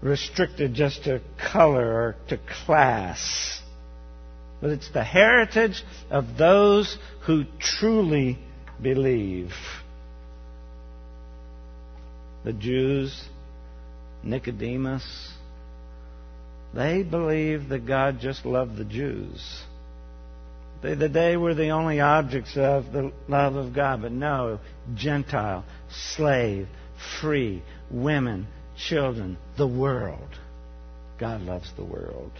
restricted 0.00 0.74
just 0.74 1.04
to 1.04 1.20
color 1.38 1.86
or 1.86 2.16
to 2.28 2.38
class 2.64 3.58
but 4.60 4.70
it's 4.70 4.90
the 4.90 5.04
heritage 5.04 5.84
of 6.10 6.36
those 6.36 6.98
who 7.26 7.44
truly 7.58 8.38
believe. 8.82 9.52
The 12.44 12.52
Jews, 12.52 13.28
Nicodemus, 14.22 15.32
they 16.74 17.02
believed 17.02 17.70
that 17.70 17.86
God 17.86 18.20
just 18.20 18.44
loved 18.44 18.76
the 18.76 18.84
Jews. 18.84 19.62
They, 20.82 20.94
that 20.94 21.12
they 21.12 21.36
were 21.36 21.54
the 21.54 21.70
only 21.70 22.00
objects 22.00 22.56
of 22.56 22.92
the 22.92 23.12
love 23.26 23.56
of 23.56 23.74
God. 23.74 24.02
But 24.02 24.12
no, 24.12 24.60
Gentile, 24.94 25.64
slave, 25.90 26.68
free, 27.20 27.62
women, 27.90 28.46
children, 28.76 29.38
the 29.56 29.66
world. 29.66 30.28
God 31.18 31.40
loves 31.42 31.70
the 31.76 31.84
world. 31.84 32.30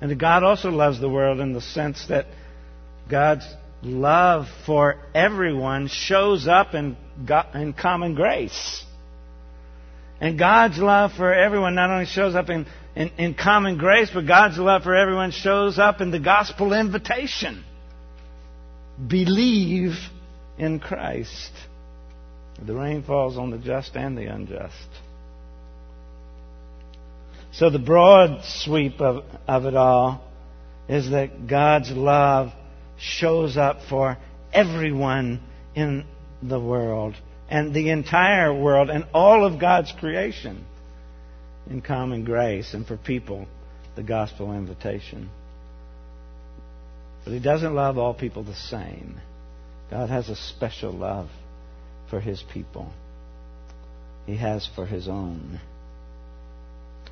And 0.00 0.18
God 0.18 0.42
also 0.42 0.70
loves 0.70 1.00
the 1.00 1.08
world 1.08 1.40
in 1.40 1.52
the 1.52 1.60
sense 1.60 2.06
that 2.08 2.26
God's 3.08 3.46
love 3.82 4.46
for 4.64 4.96
everyone 5.14 5.88
shows 5.88 6.46
up 6.48 6.74
in, 6.74 6.96
God, 7.26 7.54
in 7.54 7.72
common 7.72 8.14
grace. 8.14 8.84
And 10.20 10.38
God's 10.38 10.78
love 10.78 11.12
for 11.12 11.32
everyone 11.32 11.74
not 11.74 11.90
only 11.90 12.06
shows 12.06 12.34
up 12.34 12.48
in, 12.48 12.66
in, 12.96 13.10
in, 13.18 13.34
common 13.34 13.76
grace, 13.76 14.10
but 14.12 14.26
God's 14.26 14.56
love 14.58 14.82
for 14.82 14.94
everyone 14.94 15.30
shows 15.30 15.78
up 15.78 16.00
in 16.00 16.10
the 16.10 16.18
gospel 16.18 16.72
invitation. 16.72 17.62
Believe 19.06 19.92
in 20.58 20.80
Christ. 20.80 21.52
The 22.64 22.74
rain 22.74 23.02
falls 23.02 23.36
on 23.36 23.50
the 23.50 23.58
just 23.58 23.94
and 23.96 24.16
the 24.16 24.24
unjust. 24.24 24.88
So 27.52 27.68
the 27.68 27.78
broad 27.78 28.42
sweep 28.44 29.00
of, 29.00 29.24
of 29.46 29.66
it 29.66 29.76
all 29.76 30.22
is 30.88 31.10
that 31.10 31.46
God's 31.46 31.90
love 31.90 32.52
shows 32.98 33.58
up 33.58 33.82
for 33.90 34.16
everyone 34.54 35.42
in 35.74 36.06
the 36.42 36.60
world 36.60 37.14
and 37.50 37.74
the 37.74 37.90
entire 37.90 38.54
world 38.54 38.88
and 38.88 39.04
all 39.12 39.44
of 39.44 39.60
God's 39.60 39.92
creation 39.92 40.64
in 41.68 41.80
common 41.80 42.24
grace 42.24 42.74
and 42.74 42.86
for 42.86 42.96
people 42.96 43.46
the 43.96 44.02
gospel 44.02 44.52
invitation. 44.52 45.28
But 47.24 47.32
He 47.32 47.40
doesn't 47.40 47.74
love 47.74 47.98
all 47.98 48.14
people 48.14 48.44
the 48.44 48.54
same. 48.54 49.20
God 49.90 50.10
has 50.10 50.28
a 50.28 50.36
special 50.36 50.92
love 50.92 51.28
for 52.08 52.20
His 52.20 52.42
people. 52.52 52.92
He 54.26 54.36
has 54.36 54.68
for 54.74 54.86
His 54.86 55.08
own. 55.08 55.60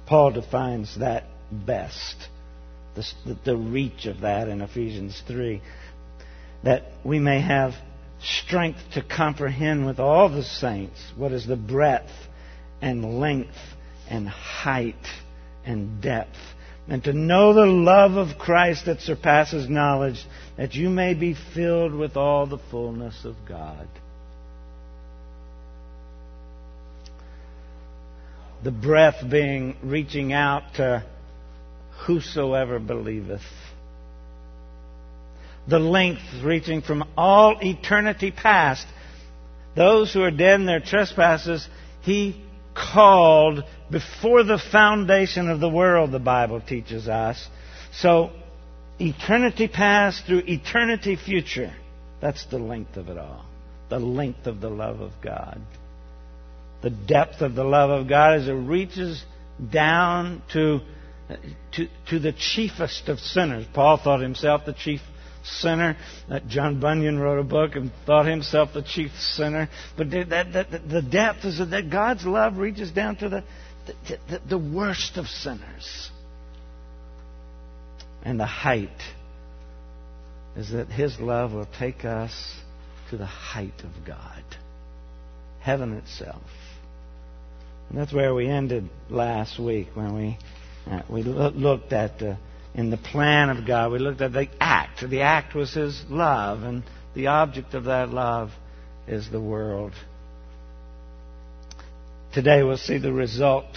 Paul 0.06 0.32
defines 0.32 0.98
that 0.98 1.24
best, 1.50 2.28
the, 2.94 3.36
the 3.44 3.56
reach 3.56 4.06
of 4.06 4.20
that 4.20 4.48
in 4.48 4.60
Ephesians 4.60 5.20
3. 5.26 5.62
That 6.62 6.84
we 7.04 7.18
may 7.18 7.40
have 7.40 7.74
strength 8.20 8.80
to 8.94 9.02
comprehend 9.02 9.86
with 9.86 9.98
all 9.98 10.28
the 10.28 10.42
saints 10.42 11.12
what 11.16 11.32
is 11.32 11.46
the 11.46 11.56
breadth 11.56 12.10
and 12.80 13.18
length 13.20 13.56
and 14.14 14.28
height 14.28 14.94
and 15.66 16.00
depth, 16.00 16.38
and 16.88 17.02
to 17.02 17.12
know 17.12 17.52
the 17.52 17.66
love 17.66 18.12
of 18.12 18.38
Christ 18.38 18.86
that 18.86 19.00
surpasses 19.00 19.68
knowledge, 19.68 20.24
that 20.56 20.74
you 20.74 20.88
may 20.88 21.14
be 21.14 21.34
filled 21.54 21.92
with 21.92 22.16
all 22.16 22.46
the 22.46 22.60
fullness 22.70 23.24
of 23.24 23.34
God. 23.48 23.88
The 28.62 28.70
breath 28.70 29.24
being 29.28 29.76
reaching 29.82 30.32
out 30.32 30.74
to 30.76 31.04
whosoever 32.06 32.78
believeth. 32.78 33.42
The 35.66 35.80
length 35.80 36.22
reaching 36.42 36.82
from 36.82 37.04
all 37.16 37.58
eternity 37.60 38.30
past. 38.30 38.86
Those 39.74 40.12
who 40.12 40.22
are 40.22 40.30
dead 40.30 40.60
in 40.60 40.66
their 40.66 40.80
trespasses, 40.80 41.66
he 42.02 42.44
called 42.74 43.64
before 43.90 44.42
the 44.42 44.58
foundation 44.58 45.48
of 45.48 45.60
the 45.60 45.68
world, 45.68 46.12
the 46.12 46.18
Bible 46.18 46.60
teaches 46.60 47.08
us. 47.08 47.48
So, 47.92 48.30
eternity 48.98 49.68
past 49.68 50.24
through 50.26 50.42
eternity 50.46 51.16
future. 51.16 51.72
That's 52.20 52.44
the 52.46 52.58
length 52.58 52.96
of 52.96 53.08
it 53.08 53.18
all. 53.18 53.44
The 53.90 53.98
length 53.98 54.46
of 54.46 54.60
the 54.60 54.70
love 54.70 55.00
of 55.00 55.12
God. 55.22 55.60
The 56.82 56.90
depth 56.90 57.40
of 57.40 57.54
the 57.54 57.64
love 57.64 57.90
of 57.90 58.08
God 58.08 58.40
as 58.40 58.48
it 58.48 58.52
reaches 58.52 59.22
down 59.70 60.42
to, 60.52 60.80
to, 61.72 61.88
to 62.08 62.18
the 62.18 62.32
chiefest 62.32 63.08
of 63.08 63.18
sinners. 63.20 63.66
Paul 63.72 63.98
thought 63.98 64.20
himself 64.20 64.64
the 64.64 64.72
chief 64.72 65.00
sinner. 65.44 65.96
Uh, 66.30 66.40
John 66.48 66.80
Bunyan 66.80 67.18
wrote 67.18 67.38
a 67.38 67.44
book 67.44 67.74
and 67.74 67.90
thought 68.06 68.26
himself 68.26 68.70
the 68.72 68.82
chief 68.82 69.12
sinner. 69.18 69.68
But 69.96 70.10
that, 70.10 70.52
that, 70.52 70.88
the 70.88 71.02
depth 71.02 71.44
is 71.44 71.58
that 71.58 71.90
God's 71.90 72.24
love 72.24 72.56
reaches 72.56 72.90
down 72.90 73.16
to 73.16 73.28
the, 73.28 73.44
the, 73.86 74.40
the 74.48 74.58
worst 74.58 75.16
of 75.16 75.26
sinners. 75.26 76.10
And 78.22 78.40
the 78.40 78.46
height 78.46 78.88
is 80.56 80.70
that 80.70 80.88
His 80.88 81.18
love 81.20 81.52
will 81.52 81.68
take 81.78 82.04
us 82.04 82.54
to 83.10 83.16
the 83.16 83.26
height 83.26 83.80
of 83.80 84.06
God, 84.06 84.42
heaven 85.60 85.92
itself. 85.94 86.42
And 87.88 87.98
that's 87.98 88.12
where 88.12 88.34
we 88.34 88.48
ended 88.48 88.88
last 89.10 89.58
week 89.58 89.88
when 89.94 90.14
we 90.14 90.38
uh, 90.90 91.02
we 91.08 91.22
looked 91.22 91.92
at 91.92 92.20
uh, 92.22 92.36
in 92.74 92.90
the 92.90 92.96
plan 92.96 93.50
of 93.50 93.66
God. 93.66 93.92
We 93.92 93.98
looked 93.98 94.20
at 94.20 94.32
the 94.32 94.48
act. 94.60 95.08
The 95.08 95.22
act 95.22 95.54
was 95.54 95.74
His 95.74 96.02
love, 96.08 96.62
and 96.62 96.82
the 97.14 97.28
object 97.28 97.74
of 97.74 97.84
that 97.84 98.10
love 98.10 98.50
is 99.06 99.30
the 99.30 99.40
world. 99.40 99.92
Today 102.34 102.64
we'll 102.64 102.76
see 102.78 102.98
the 102.98 103.12
result 103.12 103.76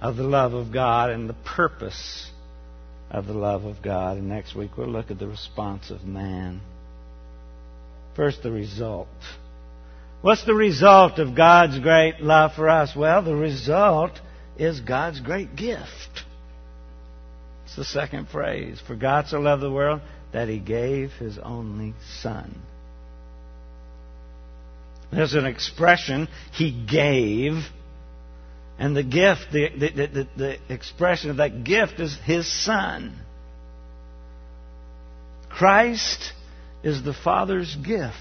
of 0.00 0.16
the 0.16 0.24
love 0.24 0.52
of 0.52 0.72
God 0.72 1.10
and 1.10 1.28
the 1.28 1.36
purpose 1.44 2.28
of 3.08 3.26
the 3.26 3.34
love 3.34 3.62
of 3.62 3.80
God. 3.80 4.16
And 4.16 4.28
next 4.28 4.56
week 4.56 4.76
we'll 4.76 4.88
look 4.88 5.12
at 5.12 5.20
the 5.20 5.28
response 5.28 5.90
of 5.90 6.02
man. 6.02 6.60
First, 8.16 8.42
the 8.42 8.50
result. 8.50 9.06
What's 10.22 10.44
the 10.44 10.54
result 10.54 11.20
of 11.20 11.36
God's 11.36 11.78
great 11.78 12.20
love 12.20 12.54
for 12.54 12.68
us? 12.68 12.96
Well, 12.96 13.22
the 13.22 13.36
result 13.36 14.20
is 14.58 14.80
God's 14.80 15.20
great 15.20 15.54
gift. 15.54 16.24
It's 17.64 17.76
the 17.76 17.84
second 17.84 18.28
phrase. 18.28 18.82
For 18.84 18.96
God 18.96 19.28
so 19.28 19.38
loved 19.38 19.62
the 19.62 19.70
world 19.70 20.00
that 20.32 20.48
he 20.48 20.58
gave 20.58 21.12
his 21.12 21.38
only 21.38 21.94
Son. 22.22 22.60
There's 25.10 25.34
an 25.34 25.46
expression, 25.46 26.28
he 26.52 26.70
gave, 26.70 27.54
and 28.78 28.96
the 28.96 29.02
gift, 29.02 29.48
the, 29.52 29.68
the, 29.70 30.06
the, 30.06 30.28
the, 30.36 30.58
expression 30.72 31.30
of 31.30 31.38
that 31.38 31.64
gift 31.64 31.98
is 31.98 32.16
his 32.24 32.46
Son. 32.46 33.16
Christ 35.48 36.32
is 36.84 37.02
the 37.02 37.14
Father's 37.14 37.74
gift. 37.74 38.14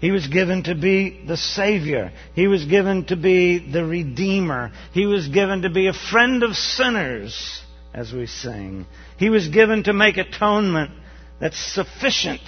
He 0.00 0.12
was 0.12 0.28
given 0.28 0.62
to 0.62 0.76
be 0.76 1.24
the 1.26 1.36
Savior. 1.36 2.12
He 2.34 2.46
was 2.46 2.64
given 2.64 3.04
to 3.06 3.16
be 3.16 3.58
the 3.58 3.84
Redeemer. 3.84 4.70
He 4.92 5.06
was 5.06 5.26
given 5.26 5.62
to 5.62 5.70
be 5.70 5.88
a 5.88 5.92
friend 5.92 6.44
of 6.44 6.54
sinners, 6.54 7.62
as 7.92 8.12
we 8.12 8.26
sing. 8.26 8.86
He 9.18 9.28
was 9.28 9.48
given 9.48 9.82
to 9.84 9.92
make 9.92 10.16
atonement 10.16 10.92
that's 11.40 11.58
sufficient 11.58 12.40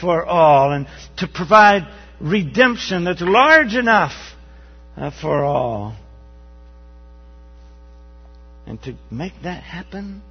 for 0.00 0.24
all 0.24 0.72
and 0.72 0.86
to 1.18 1.28
provide 1.28 1.82
redemption 2.20 3.04
that's 3.04 3.20
large 3.20 3.74
enough 3.74 4.12
uh, 4.96 5.10
for 5.20 5.44
all. 5.44 5.96
And 8.66 8.82
to 8.82 8.94
make 9.10 9.32
that 9.44 9.62
happen, 9.62 10.22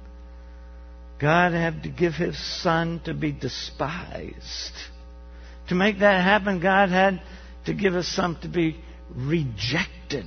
God 1.20 1.52
had 1.52 1.82
to 1.82 1.88
give 1.88 2.14
His 2.14 2.38
Son 2.62 3.00
to 3.04 3.14
be 3.14 3.32
despised 3.32 4.72
to 5.68 5.74
make 5.74 5.98
that 5.98 6.22
happen, 6.24 6.60
God 6.60 6.88
had 6.88 7.22
to 7.66 7.74
give 7.74 7.94
us 7.94 8.08
some 8.08 8.36
to 8.40 8.48
be 8.48 8.76
rejected. 9.14 10.26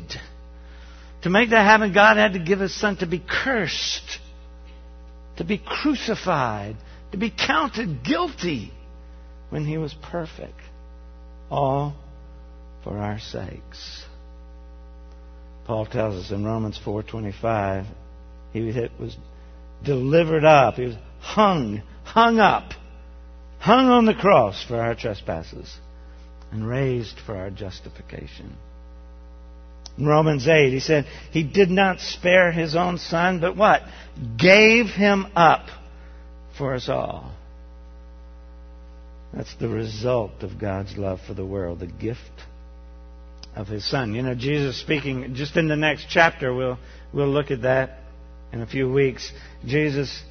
To 1.24 1.30
make 1.30 1.50
that 1.50 1.64
happen, 1.64 1.94
God 1.94 2.18
had 2.18 2.34
to 2.34 2.40
give 2.40 2.60
His 2.60 2.80
Son 2.80 2.98
to 2.98 3.08
be 3.08 3.20
cursed, 3.20 4.20
to 5.38 5.44
be 5.44 5.58
crucified, 5.58 6.76
to 7.12 7.18
be 7.18 7.32
counted 7.32 8.04
guilty 8.04 8.72
when 9.52 9.66
He 9.66 9.78
was 9.78 9.94
perfect. 9.94 10.60
All 11.52 11.94
for 12.84 12.98
our 12.98 13.20
sakes. 13.20 14.06
Paul 15.66 15.86
tells 15.86 16.16
us 16.16 16.32
in 16.32 16.44
Romans 16.44 16.80
4:25, 16.84 17.86
he 18.52 18.62
was 19.00 19.16
delivered 19.84 20.44
up, 20.44 20.76
he 20.76 20.86
was 20.86 20.96
hung, 21.20 21.84
hung 22.04 22.40
up 22.40 22.74
hung 23.62 23.90
on 23.90 24.06
the 24.06 24.14
cross 24.14 24.64
for 24.68 24.78
our 24.78 24.96
trespasses, 24.96 25.78
and 26.52 26.68
raised 26.68 27.18
for 27.26 27.38
our 27.38 27.52
justification. 27.52 28.58
In 29.98 30.06
Romans 30.06 30.48
8, 30.48 30.72
he 30.72 30.80
said, 30.80 31.06
He 31.32 31.44
did 31.44 31.70
not 31.70 32.00
spare 32.00 32.52
His 32.52 32.76
own 32.76 32.98
Son, 32.98 33.40
but 33.40 33.56
what? 33.56 33.84
Gave 34.38 34.88
Him 34.88 35.28
up 35.36 35.68
for 36.58 36.74
us 36.74 36.90
all. 36.90 37.32
That's 39.34 39.54
the 39.56 39.70
result 39.70 40.44
of 40.44 40.60
God's 40.60 40.98
love 40.98 41.20
for 41.26 41.34
the 41.34 41.46
world, 41.46 41.80
the 41.80 41.88
gift 41.88 42.20
of 43.56 43.68
His 43.68 43.90
Son. 43.90 44.14
You 44.14 44.24
know, 44.24 44.36
Jesus 44.36 44.80
speaking, 44.80 45.36
just 45.36 45.56
in 45.56 45.68
the 45.68 45.76
next 45.76 46.08
chapter, 46.10 46.54
we'll, 46.54 46.78
we'll 47.14 47.30
look 47.30 47.52
at 47.52 47.62
that 47.62 48.00
in 48.52 48.62
a 48.62 48.68
few 48.68 48.92
weeks. 48.92 49.32
Jesus 49.66 50.22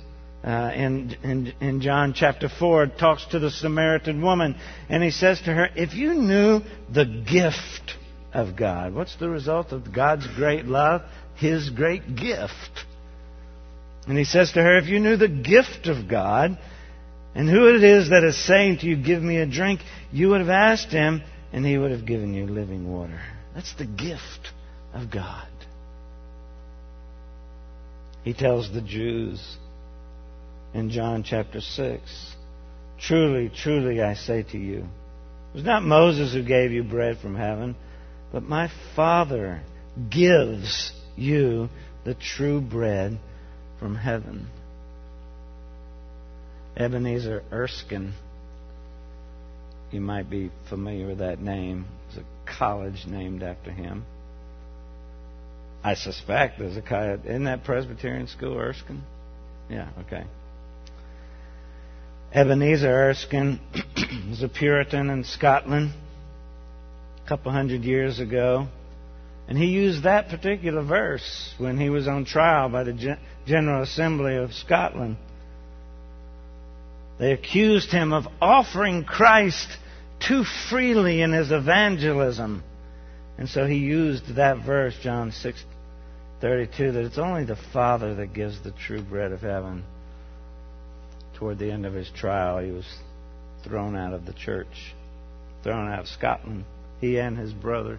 uh, 0.45 0.71
in, 0.75 1.17
in, 1.23 1.53
in 1.61 1.81
John 1.81 2.15
chapter 2.15 2.49
4, 2.49 2.87
talks 2.87 3.27
to 3.27 3.39
the 3.39 3.51
Samaritan 3.51 4.23
woman, 4.23 4.57
and 4.89 5.03
he 5.03 5.11
says 5.11 5.39
to 5.43 5.53
her, 5.53 5.69
If 5.77 5.95
you 5.95 6.15
knew 6.15 6.63
the 6.93 7.05
gift 7.05 7.97
of 8.33 8.57
God, 8.57 8.95
what's 8.95 9.17
the 9.17 9.29
result 9.29 9.73
of 9.73 9.93
God's 9.93 10.27
great 10.27 10.65
love? 10.65 11.03
His 11.37 11.69
great 11.69 12.17
gift. 12.17 12.87
And 14.07 14.17
he 14.17 14.25
says 14.25 14.53
to 14.53 14.63
her, 14.63 14.79
If 14.79 14.87
you 14.87 14.99
knew 14.99 15.17
the 15.17 15.29
gift 15.29 15.87
of 15.87 16.09
God, 16.09 16.59
and 17.35 17.49
who 17.49 17.75
it 17.75 17.85
is 17.85 18.11
that 18.11 18.25
is 18.25 18.37
saying 18.47 18.79
to 18.79 18.87
you, 18.87 18.97
Give 18.97 19.23
me 19.23 19.38
a 19.38 19.47
drink, 19.47 19.81
you 20.12 20.31
would 20.31 20.40
have 20.40 20.51
asked 20.51 20.90
him, 20.90 21.23
and 21.53 21.64
he 21.64 21.79
would 21.79 21.90
have 21.90 22.07
given 22.07 22.35
you 22.35 22.47
living 22.47 22.90
water. 22.90 23.21
That's 23.55 23.75
the 23.75 23.87
gift 23.87 24.53
of 24.93 25.11
God. 25.11 25.49
He 28.23 28.35
tells 28.35 28.73
the 28.73 28.83
Jews, 28.83 29.57
in 30.75 30.90
John 30.90 31.23
chapter 31.23 31.61
6. 31.61 32.37
Truly, 32.99 33.49
truly, 33.49 34.03
I 34.03 34.14
say 34.14 34.43
to 34.43 34.59
you, 34.59 34.81
it 34.81 35.57
was 35.57 35.64
not 35.64 35.83
Moses 35.83 36.33
who 36.33 36.43
gave 36.43 36.71
you 36.71 36.85
bread 36.85 37.19
from 37.19 37.35
heaven, 37.35 37.75
but 38.33 38.43
my 38.43 38.71
Father 38.95 39.62
gives 40.11 40.93
you 41.16 41.69
the 42.05 42.14
true 42.14 42.61
bread 42.61 43.19
from 43.79 43.97
heaven. 43.97 44.49
Ebenezer 46.81 47.43
Erskine, 47.53 48.14
you 49.90 50.01
might 50.01 50.31
be 50.31 50.51
familiar 50.71 51.09
with 51.09 51.19
that 51.19 51.38
name. 51.38 51.85
There's 52.09 52.25
a 52.25 52.59
college 52.59 53.05
named 53.07 53.43
after 53.43 53.71
him. 53.71 54.05
I 55.85 55.95
suspect 55.95 56.59
there's 56.59 56.79
a 56.79 56.83
college. 56.83 57.21
Isn't 57.27 57.45
that 57.45 57.64
Presbyterian 57.64 58.29
school, 58.29 58.57
Erskine? 58.57 59.03
Yeah, 59.69 59.90
okay. 60.07 60.25
Ebenezer 62.33 62.88
Erskine 62.88 63.61
was 64.31 64.43
a 64.43 64.49
Puritan 64.49 65.11
in 65.11 65.25
Scotland 65.25 65.93
a 67.23 67.29
couple 67.29 67.53
hundred 67.53 67.83
years 67.83 68.21
ago. 68.21 68.69
And 69.49 69.59
he 69.59 69.66
used 69.66 70.05
that 70.05 70.31
particular 70.31 70.83
verse 70.83 71.55
when 71.59 71.79
he 71.79 71.90
was 71.90 72.09
on 72.09 72.25
trial 72.25 72.71
by 72.71 72.85
the 72.85 73.19
General 73.47 73.83
Assembly 73.83 74.37
of 74.37 74.55
Scotland. 74.55 75.16
They 77.21 77.33
accused 77.33 77.93
him 77.93 78.15
of 78.15 78.27
offering 78.41 79.05
Christ 79.05 79.69
too 80.27 80.43
freely 80.71 81.21
in 81.21 81.33
his 81.33 81.53
evangelism. 81.53 82.65
And 83.37 83.47
so 83.47 83.67
he 83.67 83.77
used 83.77 84.37
that 84.37 84.65
verse, 84.65 84.97
John 85.03 85.31
6 85.31 85.63
32, 86.41 86.93
that 86.93 87.05
it's 87.05 87.19
only 87.19 87.45
the 87.45 87.59
Father 87.75 88.15
that 88.15 88.33
gives 88.33 88.63
the 88.63 88.71
true 88.71 89.03
bread 89.03 89.33
of 89.33 89.43
heaven. 89.43 89.85
Toward 91.35 91.59
the 91.59 91.71
end 91.71 91.85
of 91.85 91.93
his 91.93 92.09
trial, 92.09 92.59
he 92.59 92.71
was 92.71 92.87
thrown 93.65 93.97
out 93.97 94.15
of 94.15 94.25
the 94.25 94.33
church, 94.33 94.95
thrown 95.63 95.91
out 95.91 96.01
of 96.01 96.09
Scotland, 96.09 96.65
he 97.03 97.19
and 97.19 97.37
his 97.37 97.53
brother. 97.53 97.99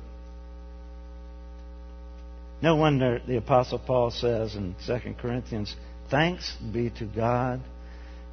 No 2.64 2.76
wonder 2.76 3.22
the 3.28 3.38
Apostle 3.38 3.78
Paul 3.78 4.10
says 4.10 4.56
in 4.56 4.76
2 4.88 5.14
Corinthians, 5.20 5.76
Thanks 6.10 6.56
be 6.74 6.90
to 6.98 7.06
God 7.06 7.62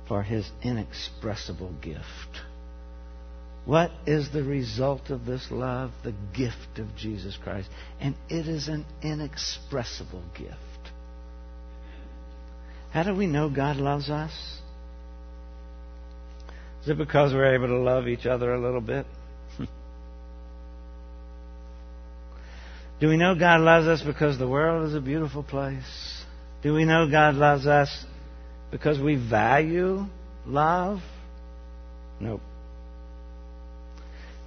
for 0.09 0.23
his 0.23 0.51
inexpressible 0.63 1.73
gift. 1.83 2.03
What 3.67 3.91
is 4.07 4.33
the 4.33 4.43
result 4.43 5.11
of 5.11 5.27
this 5.27 5.47
love? 5.51 5.91
The 6.03 6.15
gift 6.35 6.79
of 6.79 6.97
Jesus 6.97 7.37
Christ. 7.37 7.69
And 8.01 8.15
it 8.31 8.49
is 8.49 8.69
an 8.69 8.87
inexpressible 9.03 10.23
gift. 10.37 10.55
How 12.91 13.03
do 13.03 13.15
we 13.15 13.27
know 13.27 13.51
God 13.51 13.77
loves 13.77 14.09
us? 14.09 14.33
Is 16.83 16.89
it 16.89 16.97
because 16.97 17.35
we're 17.35 17.55
able 17.55 17.67
to 17.67 17.77
love 17.77 18.09
each 18.09 18.25
other 18.25 18.55
a 18.55 18.61
little 18.61 18.81
bit? 18.81 19.05
do 23.01 23.09
we 23.09 23.19
know 23.19 23.35
God 23.35 23.61
loves 23.61 23.87
us 23.87 24.01
because 24.01 24.39
the 24.39 24.49
world 24.49 24.89
is 24.89 24.95
a 24.95 25.01
beautiful 25.03 25.43
place? 25.43 26.23
Do 26.63 26.73
we 26.73 26.87
know 26.87 27.11
God 27.11 27.35
loves 27.35 27.67
us 27.67 28.07
because 28.71 28.99
we 28.99 29.17
value 29.17 30.05
love? 30.47 31.01
Nope. 32.21 32.41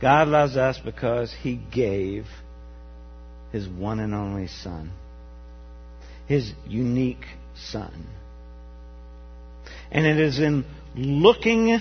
God 0.01 0.27
loves 0.27 0.57
us 0.57 0.79
because 0.83 1.33
He 1.41 1.55
gave 1.55 2.25
His 3.51 3.67
one 3.67 3.99
and 3.99 4.13
only 4.13 4.47
Son, 4.47 4.91
His 6.27 6.51
unique 6.67 7.25
Son. 7.55 8.07
And 9.91 10.05
it 10.05 10.19
is 10.19 10.39
in 10.39 10.65
looking 10.95 11.79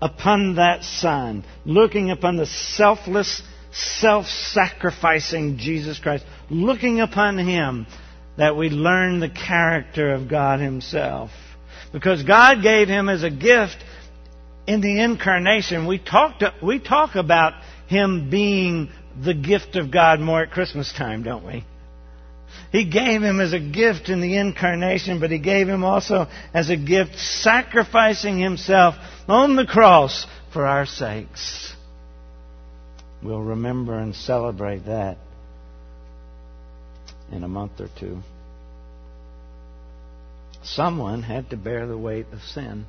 upon 0.00 0.56
that 0.56 0.84
Son, 0.84 1.44
looking 1.64 2.10
upon 2.10 2.36
the 2.36 2.46
selfless, 2.46 3.42
self 3.72 4.26
sacrificing 4.26 5.58
Jesus 5.58 5.98
Christ, 5.98 6.24
looking 6.48 7.00
upon 7.00 7.38
Him, 7.38 7.86
that 8.36 8.56
we 8.56 8.68
learn 8.68 9.20
the 9.20 9.30
character 9.30 10.12
of 10.12 10.28
God 10.28 10.60
Himself. 10.60 11.30
Because 11.94 12.24
God 12.24 12.62
gave 12.62 12.88
Him 12.88 13.08
as 13.08 13.22
a 13.22 13.30
gift 13.30 13.76
in 14.66 14.82
the 14.82 15.00
incarnation, 15.00 15.86
we 15.86 16.02
we 16.62 16.78
talk 16.78 17.14
about 17.14 17.54
him 17.86 18.30
being 18.30 18.90
the 19.22 19.34
gift 19.34 19.76
of 19.76 19.90
God 19.90 20.20
more 20.20 20.42
at 20.42 20.50
Christmas 20.50 20.92
time, 20.92 21.22
don't 21.22 21.46
we? 21.46 21.64
He 22.72 22.84
gave 22.84 23.22
him 23.22 23.40
as 23.40 23.52
a 23.52 23.60
gift 23.60 24.08
in 24.08 24.20
the 24.20 24.36
incarnation, 24.36 25.20
but 25.20 25.30
he 25.30 25.38
gave 25.38 25.68
him 25.68 25.84
also 25.84 26.26
as 26.52 26.70
a 26.70 26.76
gift, 26.76 27.16
sacrificing 27.16 28.38
himself 28.38 28.94
on 29.28 29.54
the 29.54 29.66
cross 29.66 30.26
for 30.52 30.66
our 30.66 30.86
sakes. 30.86 31.72
We'll 33.22 33.42
remember 33.42 33.98
and 33.98 34.14
celebrate 34.14 34.86
that 34.86 35.18
in 37.30 37.44
a 37.44 37.48
month 37.48 37.80
or 37.80 37.88
two. 37.98 38.18
Someone 40.64 41.22
had 41.22 41.50
to 41.50 41.56
bear 41.56 41.86
the 41.86 41.98
weight 41.98 42.26
of 42.32 42.40
sin 42.42 42.86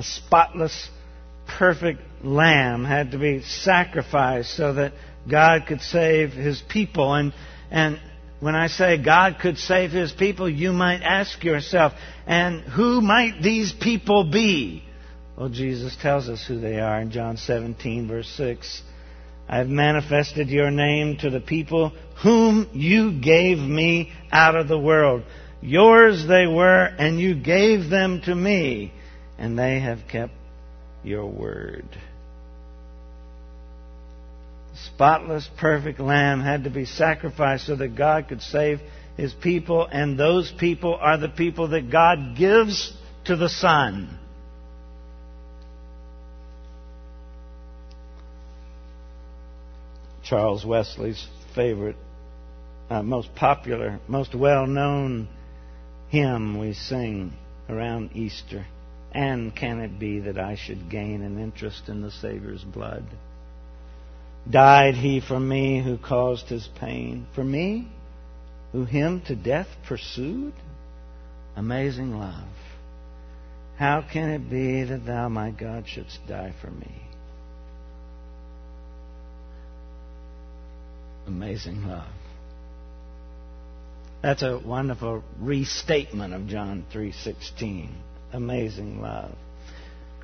a 0.00 0.02
spotless, 0.02 0.88
perfect 1.46 2.00
lamb 2.24 2.84
had 2.84 3.10
to 3.10 3.18
be 3.18 3.42
sacrificed 3.42 4.56
so 4.56 4.72
that 4.72 4.94
God 5.30 5.66
could 5.66 5.82
save 5.82 6.32
his 6.32 6.62
people. 6.70 7.12
And, 7.12 7.34
and 7.70 8.00
when 8.40 8.54
I 8.54 8.68
say 8.68 8.96
God 8.96 9.36
could 9.40 9.58
save 9.58 9.90
his 9.90 10.10
people, 10.10 10.48
you 10.48 10.72
might 10.72 11.02
ask 11.02 11.44
yourself, 11.44 11.92
and 12.26 12.62
who 12.62 13.02
might 13.02 13.42
these 13.42 13.72
people 13.72 14.30
be? 14.30 14.82
Well, 15.36 15.50
Jesus 15.50 15.94
tells 16.00 16.30
us 16.30 16.42
who 16.46 16.58
they 16.58 16.80
are 16.80 17.00
in 17.02 17.10
John 17.10 17.36
17, 17.36 18.08
verse 18.08 18.28
6. 18.38 18.82
I 19.50 19.58
have 19.58 19.68
manifested 19.68 20.48
your 20.48 20.70
name 20.70 21.18
to 21.18 21.28
the 21.28 21.40
people 21.40 21.92
whom 22.22 22.70
you 22.72 23.20
gave 23.20 23.58
me 23.58 24.12
out 24.32 24.56
of 24.56 24.66
the 24.66 24.78
world. 24.78 25.24
Yours 25.62 26.26
they 26.26 26.46
were, 26.46 26.84
and 26.84 27.20
you 27.20 27.34
gave 27.34 27.90
them 27.90 28.22
to 28.22 28.34
me 28.34 28.92
and 29.40 29.58
they 29.58 29.80
have 29.80 30.00
kept 30.10 30.32
your 31.02 31.26
word. 31.26 31.86
The 34.72 34.78
spotless, 34.94 35.48
perfect 35.58 35.98
lamb 35.98 36.40
had 36.40 36.64
to 36.64 36.70
be 36.70 36.84
sacrificed 36.84 37.66
so 37.66 37.76
that 37.76 37.96
God 37.96 38.28
could 38.28 38.42
save 38.42 38.80
his 39.16 39.32
people, 39.32 39.86
and 39.90 40.18
those 40.18 40.52
people 40.58 40.94
are 40.94 41.18
the 41.18 41.28
people 41.28 41.68
that 41.68 41.90
God 41.90 42.36
gives 42.36 42.92
to 43.24 43.36
the 43.36 43.48
Son. 43.48 44.18
Charles 50.22 50.64
Wesley's 50.64 51.26
favorite, 51.54 51.96
uh, 52.88 53.02
most 53.02 53.34
popular, 53.34 53.98
most 54.06 54.34
well 54.34 54.66
known 54.66 55.28
hymn 56.10 56.58
we 56.58 56.74
sing 56.74 57.32
around 57.68 58.10
Easter. 58.14 58.66
And 59.12 59.54
can 59.54 59.80
it 59.80 59.98
be 59.98 60.20
that 60.20 60.38
I 60.38 60.56
should 60.56 60.90
gain 60.90 61.22
an 61.22 61.40
interest 61.40 61.88
in 61.88 62.02
the 62.02 62.10
Savior's 62.10 62.62
blood? 62.62 63.04
Died 64.48 64.94
he 64.94 65.20
for 65.20 65.38
me 65.38 65.82
who 65.82 65.98
caused 65.98 66.48
his 66.48 66.68
pain? 66.78 67.26
For 67.34 67.44
me, 67.44 67.88
who 68.72 68.84
him 68.84 69.20
to 69.22 69.34
death 69.34 69.68
pursued? 69.86 70.52
Amazing 71.56 72.18
love. 72.18 72.48
How 73.76 74.02
can 74.02 74.30
it 74.30 74.50
be 74.50 74.84
that 74.84 75.06
thou, 75.06 75.28
my 75.28 75.50
God, 75.50 75.88
shouldst 75.88 76.18
die 76.28 76.54
for 76.60 76.70
me? 76.70 76.94
Amazing 81.26 81.86
love. 81.86 82.08
That's 84.22 84.42
a 84.42 84.58
wonderful 84.58 85.24
restatement 85.38 86.34
of 86.34 86.46
John 86.46 86.84
3:16 86.92 87.88
amazing 88.32 89.00
love. 89.00 89.34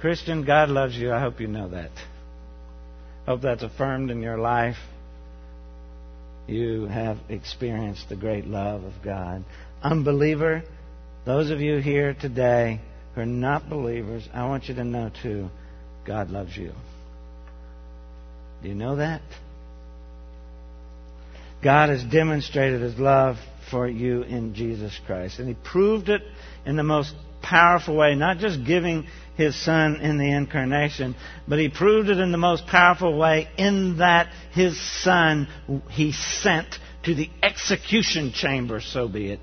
Christian, 0.00 0.44
God 0.44 0.68
loves 0.68 0.96
you. 0.96 1.12
I 1.12 1.20
hope 1.20 1.40
you 1.40 1.48
know 1.48 1.68
that. 1.68 1.90
Hope 3.26 3.40
that's 3.42 3.62
affirmed 3.62 4.11
in 4.11 4.22
your 4.22 4.38
life. 4.38 4.76
You 6.46 6.87
have 6.87 7.18
experienced 7.28 8.09
the 8.09 8.16
great 8.16 8.46
love 8.46 8.85
of 8.85 8.92
God. 9.02 9.44
Unbeliever, 9.82 10.62
those 11.24 11.50
of 11.50 11.61
you 11.61 11.78
here 11.78 12.14
today 12.14 12.80
who 13.14 13.22
are 13.22 13.26
not 13.26 13.68
believers, 13.68 14.28
I 14.32 14.46
want 14.46 14.68
you 14.68 14.74
to 14.76 14.85
know 14.85 15.11
too, 15.22 15.48
God 16.06 16.30
loves 16.30 16.56
you. 16.56 16.72
Do 18.62 18.68
you 18.68 18.74
know 18.74 18.96
that? 18.96 19.22
God 21.66 21.88
has 21.88 22.05
demonstrated 22.05 22.81
his 22.81 22.96
love 22.96 23.38
for 23.72 23.88
you 23.88 24.22
in 24.22 24.55
Jesus 24.55 24.96
Christ. 25.05 25.40
And 25.40 25.48
he 25.48 25.55
proved 25.55 26.09
it 26.09 26.22
in 26.64 26.76
the 26.76 26.85
most 26.85 27.12
powerful 27.42 27.96
way, 27.96 28.14
not 28.14 28.38
just 28.38 28.64
giving 28.64 29.09
his 29.37 29.61
son 29.61 29.96
in 29.96 30.16
the 30.16 30.31
incarnation, 30.31 31.16
but 31.48 31.59
he 31.59 31.68
proved 31.68 32.09
it 32.09 32.20
in 32.20 32.31
the 32.31 32.38
most 32.38 32.68
powerful 32.68 33.18
way 33.18 33.48
in 33.59 33.98
that 33.98 34.29
his 34.52 34.81
son 35.02 35.48
he 35.90 36.12
sent 36.12 36.68
to 37.02 37.16
the 37.16 37.29
execution 37.42 38.31
chamber, 38.33 38.81
so 38.81 39.09
be 39.09 39.33
it, 39.33 39.40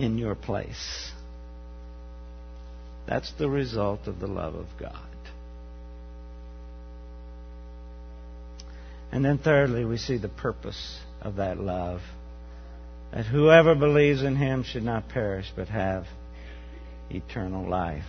in 0.00 0.18
your 0.18 0.34
place. 0.34 1.12
That's 3.06 3.30
the 3.34 3.48
result 3.48 4.08
of 4.08 4.18
the 4.18 4.26
love 4.26 4.56
of 4.56 4.66
God. 4.80 5.17
And 9.10 9.24
then, 9.24 9.38
thirdly, 9.38 9.84
we 9.84 9.96
see 9.96 10.18
the 10.18 10.28
purpose 10.28 11.00
of 11.22 11.36
that 11.36 11.58
love 11.58 12.00
that 13.12 13.24
whoever 13.24 13.74
believes 13.74 14.22
in 14.22 14.36
him 14.36 14.62
should 14.62 14.82
not 14.82 15.08
perish 15.08 15.50
but 15.56 15.68
have 15.68 16.04
eternal 17.10 17.68
life. 17.68 18.04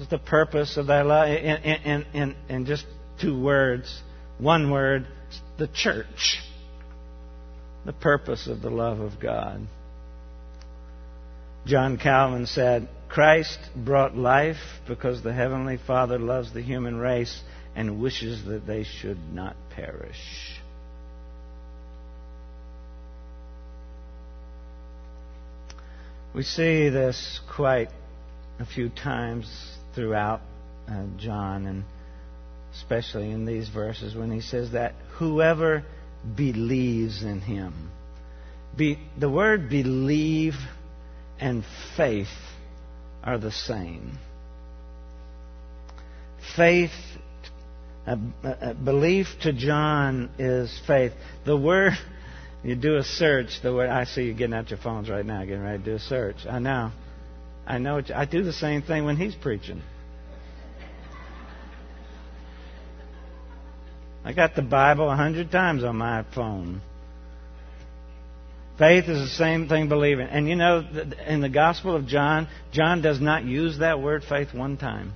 Is 0.00 0.08
the 0.08 0.18
purpose 0.18 0.76
of 0.76 0.88
that 0.88 1.06
love. 1.06 1.28
In, 1.28 1.56
in, 1.62 2.06
in, 2.12 2.36
in 2.48 2.66
just 2.66 2.84
two 3.20 3.40
words, 3.40 4.02
one 4.38 4.70
word, 4.70 5.06
the 5.58 5.68
church. 5.68 6.38
The 7.86 7.92
purpose 7.92 8.48
of 8.48 8.60
the 8.60 8.68
love 8.68 8.98
of 8.98 9.20
God. 9.20 9.66
John 11.66 11.98
Calvin 11.98 12.46
said, 12.46 12.88
Christ 13.08 13.58
brought 13.76 14.16
life 14.16 14.56
because 14.86 15.22
the 15.22 15.32
Heavenly 15.32 15.78
Father 15.86 16.18
loves 16.18 16.52
the 16.52 16.62
human 16.62 16.96
race 16.96 17.42
and 17.76 18.00
wishes 18.00 18.44
that 18.46 18.66
they 18.66 18.82
should 18.82 19.18
not 19.32 19.54
perish. 19.70 20.58
We 26.34 26.42
see 26.42 26.88
this 26.88 27.40
quite 27.54 27.90
a 28.58 28.66
few 28.66 28.88
times 28.88 29.46
throughout 29.94 30.40
uh, 30.88 31.04
John, 31.18 31.66
and 31.66 31.84
especially 32.74 33.30
in 33.30 33.44
these 33.44 33.68
verses 33.68 34.14
when 34.14 34.30
he 34.30 34.40
says 34.40 34.72
that 34.72 34.94
whoever 35.12 35.84
believes 36.34 37.22
in 37.22 37.40
him. 37.40 37.90
Be, 38.76 38.98
the 39.18 39.30
word 39.30 39.68
believe 39.68 40.54
and 41.38 41.64
faith 41.96 42.28
are 43.22 43.38
the 43.38 43.52
same. 43.52 44.18
Faith, 46.56 46.90
uh, 48.06 48.16
uh, 48.44 48.74
belief 48.74 49.26
to 49.42 49.52
John 49.52 50.30
is 50.38 50.80
faith. 50.86 51.12
The 51.44 51.56
word, 51.56 51.92
you 52.62 52.76
do 52.76 52.96
a 52.96 53.02
search, 53.02 53.60
the 53.62 53.74
word, 53.74 53.90
I 53.90 54.04
see 54.04 54.22
you 54.22 54.34
getting 54.34 54.54
out 54.54 54.70
your 54.70 54.78
phones 54.78 55.10
right 55.10 55.26
now, 55.26 55.44
getting 55.44 55.62
ready 55.62 55.78
to 55.78 55.84
do 55.84 55.94
a 55.96 55.98
search. 55.98 56.36
I 56.48 56.58
know. 56.58 56.92
I 57.66 57.78
know. 57.78 58.00
I 58.14 58.24
do 58.24 58.42
the 58.42 58.52
same 58.52 58.82
thing 58.82 59.04
when 59.04 59.16
he's 59.16 59.34
preaching. 59.34 59.82
I 64.24 64.32
got 64.32 64.54
the 64.54 64.62
Bible 64.62 65.10
a 65.10 65.16
hundred 65.16 65.50
times 65.50 65.84
on 65.84 65.96
my 65.96 66.24
phone. 66.34 66.80
Faith 68.78 69.08
is 69.08 69.20
the 69.20 69.34
same 69.34 69.68
thing 69.68 69.88
believing. 69.88 70.26
And 70.26 70.48
you 70.48 70.56
know, 70.56 70.84
in 71.26 71.40
the 71.40 71.48
Gospel 71.48 71.96
of 71.96 72.06
John, 72.06 72.48
John 72.72 73.02
does 73.02 73.20
not 73.20 73.44
use 73.44 73.78
that 73.78 74.00
word 74.00 74.22
faith 74.28 74.52
one 74.52 74.76
time. 74.76 75.12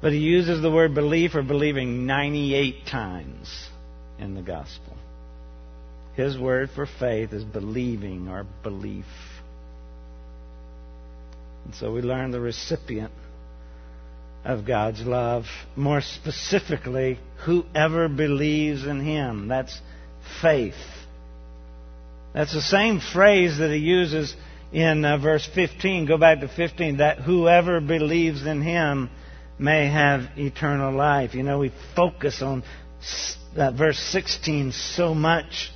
But 0.00 0.12
he 0.12 0.18
uses 0.18 0.60
the 0.60 0.70
word 0.70 0.94
belief 0.94 1.34
or 1.34 1.42
believing 1.42 2.06
98 2.06 2.86
times 2.86 3.68
in 4.18 4.34
the 4.34 4.42
Gospel. 4.42 4.96
His 6.14 6.38
word 6.38 6.70
for 6.74 6.86
faith 6.86 7.32
is 7.32 7.42
believing 7.42 8.28
or 8.28 8.46
belief. 8.62 9.06
And 11.64 11.74
so 11.74 11.92
we 11.92 12.02
learn 12.02 12.30
the 12.30 12.40
recipient 12.40 13.12
of 14.44 14.66
God's 14.66 15.00
love. 15.00 15.46
More 15.74 16.00
specifically, 16.00 17.18
whoever 17.44 18.08
believes 18.08 18.86
in 18.86 19.00
Him. 19.00 19.48
That's 19.48 19.80
faith. 20.42 20.74
That's 22.32 22.52
the 22.52 22.62
same 22.62 23.00
phrase 23.00 23.58
that 23.58 23.70
he 23.70 23.78
uses 23.78 24.34
in 24.72 25.04
uh, 25.04 25.18
verse 25.18 25.48
15. 25.54 26.06
Go 26.06 26.18
back 26.18 26.40
to 26.40 26.48
15. 26.48 26.98
That 26.98 27.18
whoever 27.18 27.80
believes 27.80 28.44
in 28.44 28.60
Him 28.60 29.08
may 29.58 29.88
have 29.88 30.22
eternal 30.36 30.92
life. 30.92 31.34
You 31.34 31.42
know, 31.42 31.58
we 31.58 31.72
focus 31.94 32.42
on 32.42 32.62
that 33.56 33.74
verse 33.74 33.98
16 33.98 34.72
so 34.72 35.14
much 35.14 35.70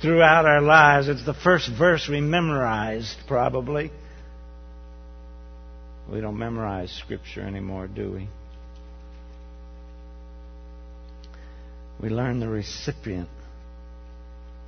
throughout 0.00 0.46
our 0.46 0.60
lives. 0.60 1.08
It's 1.08 1.24
the 1.24 1.34
first 1.34 1.70
verse 1.70 2.08
we 2.08 2.20
memorized, 2.20 3.16
probably. 3.26 3.90
We 6.10 6.20
don't 6.20 6.38
memorize 6.38 6.92
Scripture 6.92 7.40
anymore, 7.40 7.86
do 7.86 8.12
we? 8.12 8.28
We 12.02 12.10
learn 12.10 12.40
the 12.40 12.48
recipient, 12.48 13.28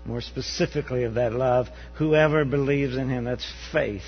more 0.06 0.22
specifically, 0.22 1.04
of 1.04 1.14
that 1.14 1.32
love. 1.32 1.68
Whoever 1.98 2.44
believes 2.44 2.96
in 2.96 3.10
Him, 3.10 3.24
that's 3.24 3.46
faith. 3.72 4.02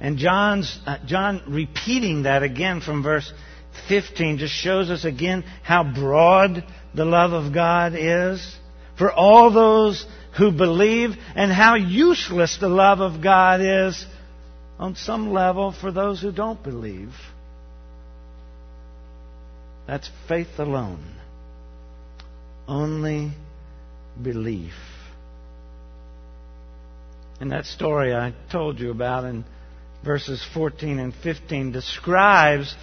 And 0.00 0.18
John's, 0.18 0.78
uh, 0.86 0.98
John 1.06 1.42
repeating 1.48 2.24
that 2.24 2.42
again 2.42 2.80
from 2.80 3.02
verse 3.02 3.32
15 3.88 4.38
just 4.38 4.54
shows 4.54 4.90
us 4.90 5.04
again 5.04 5.44
how 5.62 5.84
broad 5.84 6.64
the 6.94 7.04
love 7.04 7.32
of 7.32 7.52
God 7.52 7.94
is 7.96 8.56
for 8.98 9.12
all 9.12 9.50
those 9.50 10.06
who 10.36 10.50
believe 10.50 11.10
and 11.34 11.50
how 11.50 11.74
useless 11.74 12.58
the 12.58 12.68
love 12.68 13.00
of 13.00 13.22
God 13.22 13.60
is 13.60 14.06
on 14.78 14.94
some 14.94 15.32
level 15.32 15.72
for 15.72 15.90
those 15.90 16.20
who 16.20 16.32
don't 16.32 16.62
believe. 16.62 17.12
That's 19.86 20.10
faith 20.28 20.58
alone. 20.58 21.14
Only 22.66 23.30
belief. 24.20 24.74
And 27.40 27.52
that 27.52 27.66
story 27.66 28.14
I 28.14 28.34
told 28.50 28.80
you 28.80 28.90
about 28.90 29.24
in 29.24 29.44
verses 30.06 30.42
14 30.54 30.98
and 30.98 31.12
15 31.12 31.72
describes 31.72 32.74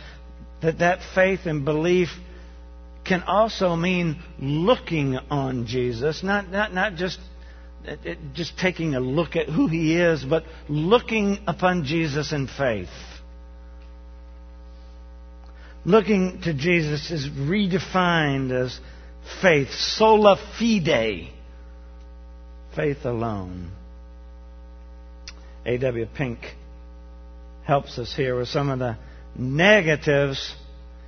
that 0.62 0.80
that 0.80 1.00
faith 1.16 1.42
and 1.46 1.66
belief 1.66 2.10
can 3.06 3.24
also 3.24 3.76
mean 3.76 4.22
looking 4.40 5.18
on 5.30 5.66
Jesus, 5.66 6.22
not, 6.22 6.52
not, 6.52 6.74
not 6.74 6.96
just 6.96 7.20
just 8.34 8.58
taking 8.58 8.96
a 8.96 9.00
look 9.02 9.36
at 9.36 9.50
who 9.50 9.68
he 9.68 9.98
is, 9.98 10.24
but 10.24 10.44
looking 10.70 11.40
upon 11.48 11.84
Jesus 11.84 12.32
in 12.32 12.48
faith. 12.48 12.88
Looking 15.86 16.40
to 16.44 16.54
Jesus 16.54 17.12
is 17.12 17.28
redefined 17.28 18.52
as 18.52 18.80
faith, 19.42 19.70
sola 19.72 20.38
fide, 20.58 21.30
faith 22.74 23.04
alone. 23.04 23.72
A.W. 25.66 26.08
Pink 26.16 26.40
helps 27.66 27.98
us 27.98 28.14
here 28.16 28.36
with 28.38 28.48
some 28.48 28.70
of 28.70 28.80
the 28.80 28.98
negatives 29.36 30.56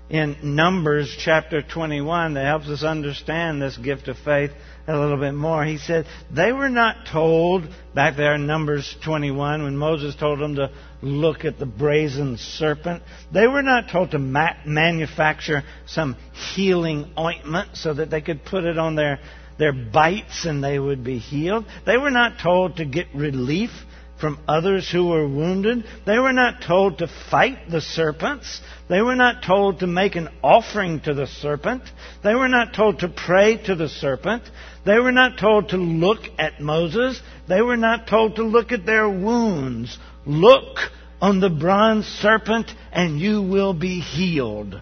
in 0.09 0.55
Numbers 0.55 1.15
chapter 1.19 1.61
21 1.61 2.35
that 2.35 2.45
helps 2.45 2.67
us 2.67 2.83
understand 2.83 3.61
this 3.61 3.75
gift 3.77 4.07
of 4.07 4.17
faith 4.19 4.51
a 4.87 4.97
little 4.97 5.17
bit 5.17 5.33
more. 5.33 5.65
He 5.65 5.79
said 5.79 6.05
they 6.31 6.51
were 6.51 6.69
not 6.69 7.07
told 7.11 7.67
back 7.95 8.15
there 8.15 8.35
in 8.35 8.45
Numbers 8.45 8.95
21 9.03 9.63
when 9.63 9.75
Moses 9.75 10.15
told 10.15 10.39
them 10.39 10.55
to 10.55 10.71
look 11.01 11.43
at 11.43 11.57
the 11.57 11.65
brazen 11.65 12.37
serpent. 12.37 13.01
They 13.33 13.47
were 13.47 13.63
not 13.63 13.89
told 13.89 14.11
to 14.11 14.19
ma- 14.19 14.53
manufacture 14.65 15.63
some 15.87 16.15
healing 16.53 17.11
ointment 17.17 17.69
so 17.73 17.95
that 17.95 18.11
they 18.11 18.21
could 18.21 18.45
put 18.45 18.63
it 18.63 18.77
on 18.77 18.95
their 18.95 19.19
their 19.57 19.73
bites 19.73 20.45
and 20.45 20.63
they 20.63 20.77
would 20.77 21.03
be 21.03 21.17
healed. 21.17 21.65
They 21.85 21.97
were 21.97 22.11
not 22.11 22.39
told 22.39 22.77
to 22.77 22.85
get 22.85 23.07
relief 23.15 23.71
from 24.19 24.39
others 24.47 24.89
who 24.89 25.07
were 25.07 25.27
wounded. 25.27 25.83
They 26.05 26.17
were 26.19 26.33
not 26.33 26.61
told 26.61 26.99
to 26.99 27.09
fight 27.29 27.69
the 27.69 27.81
serpents. 27.81 28.61
They 28.87 29.01
were 29.01 29.15
not 29.15 29.43
told 29.43 29.79
to 29.79 29.87
make 29.87 30.15
an 30.15 30.29
offering 30.43 31.01
to 31.01 31.13
the 31.13 31.27
serpent. 31.27 31.83
They 32.23 32.33
were 32.33 32.47
not 32.47 32.73
told 32.73 32.99
to 32.99 33.09
pray 33.09 33.57
to 33.65 33.75
the 33.75 33.89
serpent. 33.89 34.43
They 34.85 34.99
were 34.99 35.11
not 35.11 35.37
told 35.37 35.69
to 35.69 35.77
look 35.77 36.19
at 36.37 36.61
Moses. 36.61 37.21
They 37.47 37.61
were 37.61 37.77
not 37.77 38.07
told 38.07 38.37
to 38.37 38.43
look 38.43 38.71
at 38.71 38.85
their 38.85 39.09
wounds. 39.09 39.97
Look 40.25 40.77
on 41.21 41.39
the 41.39 41.49
bronze 41.49 42.05
serpent 42.05 42.71
and 42.91 43.19
you 43.19 43.41
will 43.41 43.73
be 43.73 43.99
healed. 43.99 44.79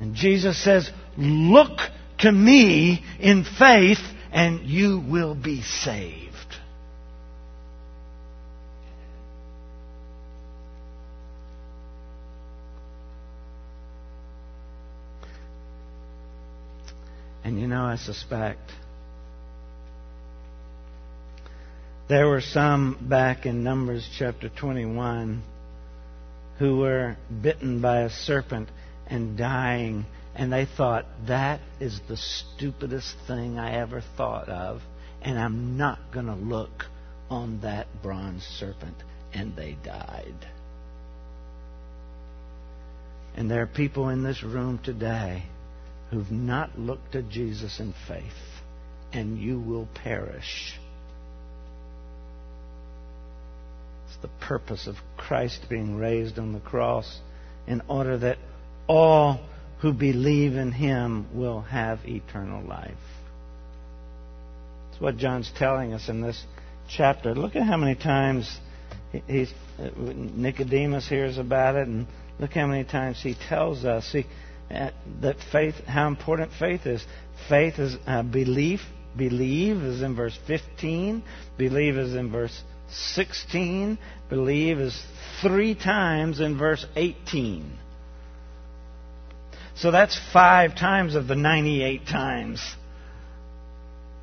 And 0.00 0.14
Jesus 0.14 0.62
says, 0.62 0.90
Look 1.16 1.78
to 2.18 2.30
me 2.30 3.04
in 3.18 3.44
faith 3.44 4.00
and 4.32 4.60
you 4.68 5.02
will 5.08 5.34
be 5.34 5.62
saved. 5.62 6.27
And 17.48 17.58
you 17.58 17.66
know, 17.66 17.82
I 17.82 17.96
suspect 17.96 18.72
there 22.06 22.28
were 22.28 22.42
some 22.42 22.98
back 23.08 23.46
in 23.46 23.64
Numbers 23.64 24.06
chapter 24.18 24.50
21 24.50 25.42
who 26.58 26.76
were 26.76 27.16
bitten 27.40 27.80
by 27.80 28.00
a 28.00 28.10
serpent 28.10 28.68
and 29.06 29.38
dying, 29.38 30.04
and 30.34 30.52
they 30.52 30.66
thought, 30.66 31.06
that 31.26 31.60
is 31.80 31.98
the 32.06 32.18
stupidest 32.18 33.16
thing 33.26 33.58
I 33.58 33.76
ever 33.76 34.02
thought 34.18 34.50
of, 34.50 34.82
and 35.22 35.38
I'm 35.38 35.78
not 35.78 36.12
going 36.12 36.26
to 36.26 36.34
look 36.34 36.84
on 37.30 37.62
that 37.62 37.86
bronze 38.02 38.42
serpent. 38.42 38.96
And 39.32 39.56
they 39.56 39.78
died. 39.82 40.46
And 43.34 43.50
there 43.50 43.62
are 43.62 43.66
people 43.66 44.10
in 44.10 44.22
this 44.22 44.42
room 44.42 44.78
today 44.84 45.44
who've 46.10 46.30
not 46.30 46.78
looked 46.78 47.12
to 47.12 47.22
Jesus 47.22 47.80
in 47.80 47.94
faith, 48.06 48.22
and 49.12 49.38
you 49.38 49.58
will 49.60 49.88
perish. 50.02 50.78
It's 54.06 54.16
the 54.22 54.30
purpose 54.46 54.86
of 54.86 54.96
Christ 55.16 55.66
being 55.68 55.96
raised 55.96 56.38
on 56.38 56.52
the 56.52 56.60
cross 56.60 57.20
in 57.66 57.82
order 57.88 58.16
that 58.18 58.38
all 58.86 59.40
who 59.80 59.92
believe 59.92 60.56
in 60.56 60.72
him 60.72 61.26
will 61.34 61.60
have 61.60 62.00
eternal 62.04 62.64
life. 62.66 62.94
That's 64.90 65.00
what 65.00 65.18
John's 65.18 65.52
telling 65.56 65.92
us 65.92 66.08
in 66.08 66.22
this 66.22 66.42
chapter. 66.88 67.34
Look 67.34 67.54
at 67.54 67.62
how 67.62 67.76
many 67.76 67.94
times 67.94 68.58
he's, 69.26 69.52
uh, 69.78 69.90
Nicodemus 69.96 71.08
hears 71.08 71.38
about 71.38 71.76
it, 71.76 71.86
and 71.86 72.06
look 72.40 72.52
how 72.52 72.66
many 72.66 72.84
times 72.84 73.20
he 73.22 73.34
tells 73.34 73.84
us. 73.84 74.06
See, 74.06 74.26
that 74.70 75.36
faith, 75.50 75.74
how 75.86 76.08
important 76.08 76.50
faith 76.58 76.86
is. 76.86 77.04
Faith 77.48 77.78
is 77.78 77.96
uh, 78.06 78.22
belief, 78.22 78.80
Believe 79.16 79.78
is 79.82 80.00
in 80.00 80.14
verse 80.14 80.38
15. 80.46 81.22
Believe 81.56 81.96
is 81.96 82.14
in 82.14 82.30
verse 82.30 82.62
16. 82.90 83.98
Believe 84.30 84.78
is 84.78 85.02
three 85.42 85.74
times 85.74 86.40
in 86.40 86.56
verse 86.56 86.86
18. 86.94 87.78
So 89.74 89.90
that's 89.90 90.18
five 90.32 90.76
times 90.76 91.14
of 91.14 91.26
the 91.26 91.36
98 91.36 92.06
times. 92.06 92.60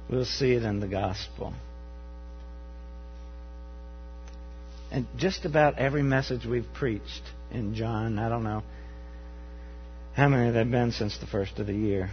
We'll 0.10 0.26
see 0.26 0.54
it 0.54 0.64
in 0.64 0.80
the 0.80 0.88
gospel. 0.88 1.54
And 4.92 5.08
just 5.18 5.46
about 5.46 5.78
every 5.78 6.04
message 6.04 6.46
we've 6.46 6.72
preached 6.74 7.24
in 7.52 7.76
John, 7.76 8.20
I 8.20 8.30
don't 8.30 8.44
know 8.44 8.64
how 10.16 10.30
many 10.30 10.50
there 10.52 10.64
have 10.64 10.72
been 10.72 10.94
since 10.94 11.18
the 11.18 11.28
first 11.28 11.60
of 11.60 11.68
the 11.68 11.74
year. 11.74 12.10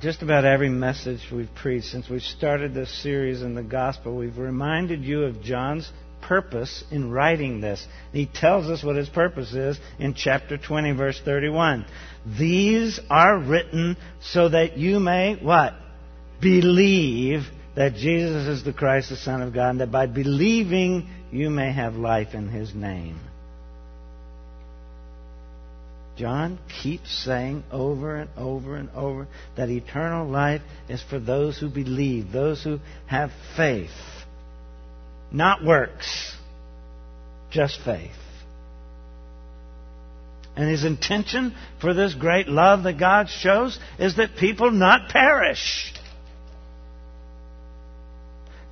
Just 0.00 0.22
about 0.22 0.44
every 0.44 0.70
message 0.70 1.20
we've 1.32 1.54
preached 1.54 1.86
since 1.86 2.08
we 2.08 2.18
started 2.18 2.74
this 2.74 3.02
series 3.02 3.42
in 3.42 3.54
the 3.54 3.62
gospel, 3.62 4.16
we've 4.16 4.38
reminded 4.38 5.04
you 5.04 5.22
of 5.22 5.40
John's 5.42 5.90
purpose 6.20 6.82
in 6.90 7.12
writing 7.12 7.60
this. 7.60 7.86
He 8.12 8.26
tells 8.26 8.66
us 8.66 8.82
what 8.82 8.96
his 8.96 9.08
purpose 9.08 9.52
is 9.52 9.78
in 10.00 10.14
chapter 10.14 10.58
20, 10.58 10.92
verse 10.92 11.20
31. 11.24 11.84
These 12.38 12.98
are 13.08 13.38
written 13.38 13.96
so 14.20 14.48
that 14.48 14.76
you 14.76 14.98
may, 14.98 15.36
what? 15.40 15.74
Believe 16.40 17.42
that 17.76 17.94
Jesus 17.94 18.48
is 18.48 18.64
the 18.64 18.72
Christ, 18.72 19.10
the 19.10 19.16
Son 19.16 19.42
of 19.42 19.54
God, 19.54 19.70
and 19.70 19.80
that 19.80 19.92
by 19.92 20.06
believing 20.06 21.08
you 21.30 21.50
may 21.50 21.72
have 21.72 21.94
life 21.94 22.34
in 22.34 22.48
his 22.48 22.74
name. 22.74 23.20
John 26.16 26.58
keeps 26.82 27.10
saying 27.24 27.64
over 27.70 28.16
and 28.16 28.30
over 28.36 28.76
and 28.76 28.90
over 28.90 29.26
that 29.56 29.70
eternal 29.70 30.28
life 30.28 30.60
is 30.88 31.02
for 31.02 31.18
those 31.18 31.58
who 31.58 31.68
believe, 31.68 32.32
those 32.32 32.62
who 32.62 32.80
have 33.06 33.30
faith. 33.56 33.90
Not 35.30 35.64
works, 35.64 36.36
just 37.50 37.80
faith. 37.82 38.10
And 40.54 40.68
his 40.68 40.84
intention 40.84 41.54
for 41.80 41.94
this 41.94 42.12
great 42.12 42.46
love 42.46 42.82
that 42.82 42.98
God 42.98 43.30
shows 43.30 43.78
is 43.98 44.16
that 44.16 44.36
people 44.36 44.70
not 44.70 45.08
perish. 45.08 45.94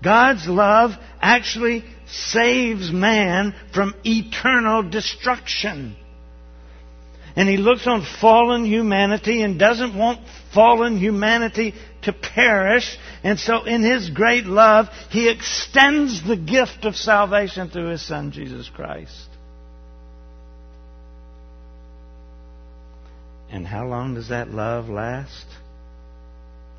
God's 0.03 0.47
love 0.47 0.91
actually 1.21 1.85
saves 2.07 2.91
man 2.91 3.55
from 3.73 3.95
eternal 4.05 4.83
destruction. 4.83 5.97
And 7.37 7.49
he 7.49 7.57
looks 7.57 7.87
on 7.87 8.05
fallen 8.21 8.65
humanity 8.65 9.43
and 9.43 9.59
doesn't 9.59 9.97
want 9.97 10.21
fallen 10.53 10.99
humanity 10.99 11.75
to 12.03 12.13
perish. 12.13 12.99
And 13.23 13.39
so 13.39 13.65
in 13.65 13.83
his 13.83 14.11
great 14.11 14.47
love, 14.47 14.89
he 15.11 15.29
extends 15.29 16.27
the 16.27 16.37
gift 16.37 16.85
of 16.85 16.97
salvation 16.97 17.71
through 17.71 17.91
his 17.91 18.07
son, 18.07 18.33
Jesus 18.33 18.69
Christ. 18.69 19.29
And 23.51 23.67
how 23.67 23.87
long 23.87 24.15
does 24.15 24.29
that 24.29 24.49
love 24.49 24.89
last? 24.89 25.47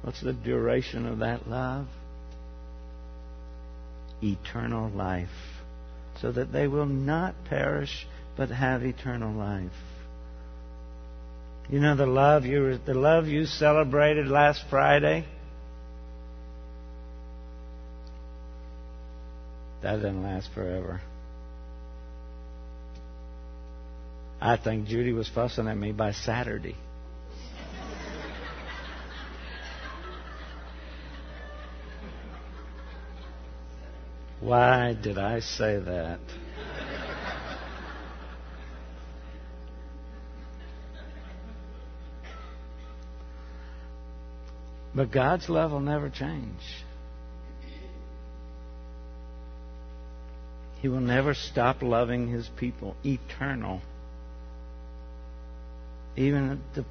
What's 0.01 0.21
the 0.21 0.33
duration 0.33 1.05
of 1.05 1.19
that 1.19 1.47
love? 1.47 1.87
Eternal 4.23 4.89
life. 4.89 5.29
So 6.21 6.31
that 6.31 6.51
they 6.51 6.67
will 6.67 6.85
not 6.85 7.35
perish, 7.45 8.07
but 8.37 8.49
have 8.49 8.83
eternal 8.83 9.33
life. 9.33 9.71
You 11.71 11.79
know 11.79 11.95
the 11.95 12.05
love 12.05 12.45
you 12.45 12.77
the 12.86 12.93
love 12.93 13.27
you 13.27 13.45
celebrated 13.45 14.27
last 14.27 14.62
Friday. 14.69 15.25
That 19.81 19.95
didn't 19.95 20.21
last 20.21 20.49
forever. 20.53 21.01
I 24.41 24.57
think 24.57 24.88
Judy 24.88 25.13
was 25.13 25.29
fussing 25.29 25.69
at 25.69 25.77
me 25.77 25.93
by 25.93 26.12
Saturday. 26.12 26.75
Why 34.41 34.93
did 35.01 35.17
I 35.17 35.39
say 35.39 35.79
that? 35.79 36.19
But 44.93 45.12
God's 45.12 45.47
love 45.47 45.71
will 45.71 45.80
never 45.80 46.10
change. 46.10 46.60
He 50.82 50.88
will 50.88 50.99
never 50.99 51.34
stop 51.34 51.82
loving 51.82 52.27
His 52.27 52.49
people. 52.58 52.95
Eternal. 53.06 53.82
Even 56.17 56.51
at 56.51 56.75
the 56.75 56.86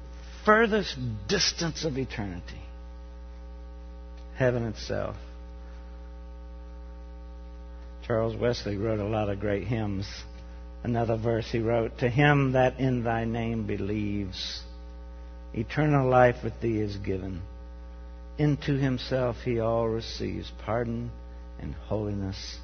furthest 0.45 0.97
distance 1.27 1.83
of 1.83 1.97
eternity. 1.97 2.61
Heaven 4.35 4.63
itself. 4.63 5.17
Charles 8.07 8.35
Wesley 8.35 8.77
wrote 8.77 8.99
a 8.99 9.07
lot 9.07 9.29
of 9.29 9.39
great 9.39 9.67
hymns. 9.67 10.07
Another 10.83 11.17
verse 11.17 11.47
he 11.51 11.59
wrote 11.59 11.99
To 11.99 12.09
him 12.09 12.53
that 12.53 12.79
in 12.79 13.03
thy 13.03 13.25
name 13.25 13.67
believes, 13.67 14.63
eternal 15.53 16.09
life 16.09 16.37
with 16.43 16.59
thee 16.61 16.79
is 16.79 16.97
given 16.97 17.43
into 18.37 18.77
himself 18.77 19.37
he 19.43 19.59
all 19.59 19.87
receives 19.87 20.51
pardon 20.65 21.11
and 21.59 21.73
holiness 21.73 22.57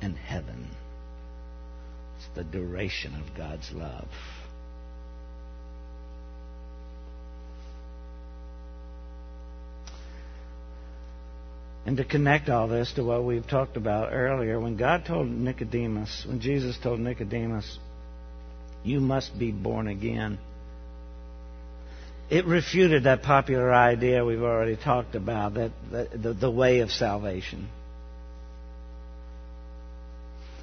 and 0.00 0.16
heaven. 0.16 0.68
It's 2.16 2.26
the 2.34 2.44
duration 2.44 3.14
of 3.14 3.36
God's 3.36 3.70
love. 3.72 4.08
And 11.84 11.96
to 11.96 12.04
connect 12.04 12.48
all 12.48 12.68
this 12.68 12.92
to 12.94 13.02
what 13.02 13.24
we've 13.24 13.46
talked 13.46 13.76
about 13.76 14.12
earlier, 14.12 14.60
when 14.60 14.76
God 14.76 15.04
told 15.04 15.28
Nicodemus, 15.28 16.24
when 16.26 16.40
Jesus 16.40 16.78
told 16.80 17.00
Nicodemus, 17.00 17.78
you 18.84 19.00
must 19.00 19.36
be 19.36 19.50
born 19.50 19.88
again 19.88 20.38
it 22.32 22.46
refuted 22.46 23.04
that 23.04 23.22
popular 23.22 23.70
idea 23.70 24.24
we've 24.24 24.40
already 24.40 24.74
talked 24.74 25.14
about, 25.14 25.52
that, 25.52 25.70
the, 25.90 26.32
the 26.32 26.50
way 26.50 26.78
of 26.78 26.90
salvation. 26.90 27.68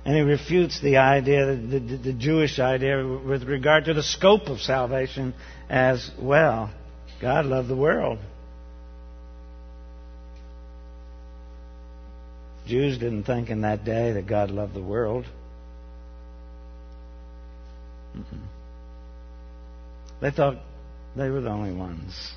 And 0.03 0.17
it 0.17 0.23
refutes 0.23 0.82
the 0.82 0.97
idea, 0.97 1.45
the, 1.45 1.79
the, 1.79 1.97
the 1.97 2.13
Jewish 2.13 2.58
idea, 2.58 3.05
with 3.05 3.43
regard 3.43 3.86
to 3.86 3.93
the 3.93 4.01
scope 4.01 4.47
of 4.47 4.62
salvation 4.62 5.36
as 5.69 6.10
well. 6.19 6.71
God 7.21 7.45
loved 7.45 7.67
the 7.67 7.75
world. 7.75 8.17
Jews 12.65 12.97
didn't 12.97 13.25
think 13.25 13.51
in 13.51 13.62
that 13.62 13.86
day 13.86 14.13
that 14.13 14.25
God 14.25 14.49
loved 14.49 14.73
the 14.73 14.82
world. 14.82 15.25
Mm-hmm. 18.17 18.38
They 20.21 20.32
thought 20.32 20.58
they 21.19 21.29
were 21.29 21.41
the 21.41 21.49
only 21.49 21.73
ones. 21.73 22.34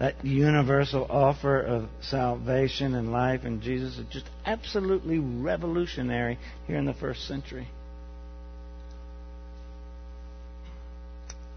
That 0.00 0.24
universal 0.24 1.06
offer 1.08 1.60
of 1.60 1.88
salvation 2.00 2.94
and 2.94 3.12
life 3.12 3.44
in 3.44 3.60
Jesus 3.60 3.98
is 3.98 4.06
just 4.10 4.28
absolutely 4.44 5.20
revolutionary 5.20 6.38
here 6.66 6.76
in 6.76 6.86
the 6.86 6.94
first 6.94 7.28
century. 7.28 7.68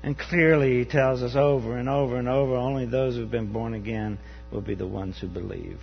And 0.04 0.16
clearly, 0.16 0.78
he 0.78 0.86
tells 0.86 1.24
us 1.24 1.36
over 1.36 1.76
and 1.76 1.90
over 1.90 2.18
and 2.18 2.30
over 2.30 2.56
only 2.56 2.86
those 2.86 3.16
who've 3.16 3.32
been 3.32 3.52
born 3.52 3.74
again 3.74 4.20
will 4.52 4.62
be 4.62 4.76
the 4.76 4.86
ones 4.86 5.18
who 5.20 5.28
believe. 5.28 5.80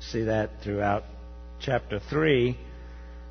See 0.00 0.24
that 0.24 0.50
throughout 0.64 1.04
chapter 1.60 2.00
3. 2.00 2.58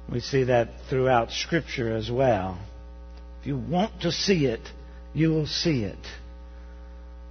We 0.09 0.21
see 0.21 0.45
that 0.45 0.69
throughout 0.89 1.32
Scripture 1.32 1.93
as 1.93 2.09
well. 2.09 2.57
If 3.41 3.47
you 3.47 3.57
want 3.57 4.01
to 4.01 4.11
see 4.11 4.45
it, 4.45 4.61
you 5.13 5.29
will 5.29 5.47
see 5.47 5.83
it. 5.83 5.97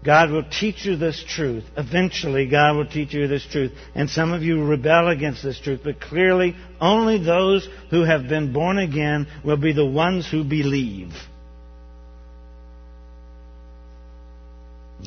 God 0.04 0.30
will 0.30 0.44
teach 0.48 0.84
you 0.84 0.96
this 0.96 1.22
truth. 1.28 1.64
Eventually, 1.76 2.46
God 2.46 2.76
will 2.76 2.86
teach 2.86 3.12
you 3.12 3.26
this 3.26 3.46
truth. 3.50 3.72
And 3.94 4.08
some 4.08 4.32
of 4.32 4.42
you 4.42 4.64
rebel 4.64 5.08
against 5.08 5.42
this 5.42 5.60
truth, 5.60 5.80
but 5.82 6.00
clearly, 6.00 6.54
only 6.80 7.22
those 7.22 7.68
who 7.90 8.04
have 8.04 8.28
been 8.28 8.52
born 8.52 8.78
again 8.78 9.26
will 9.44 9.56
be 9.56 9.72
the 9.72 9.84
ones 9.84 10.28
who 10.30 10.44
believe. 10.44 11.12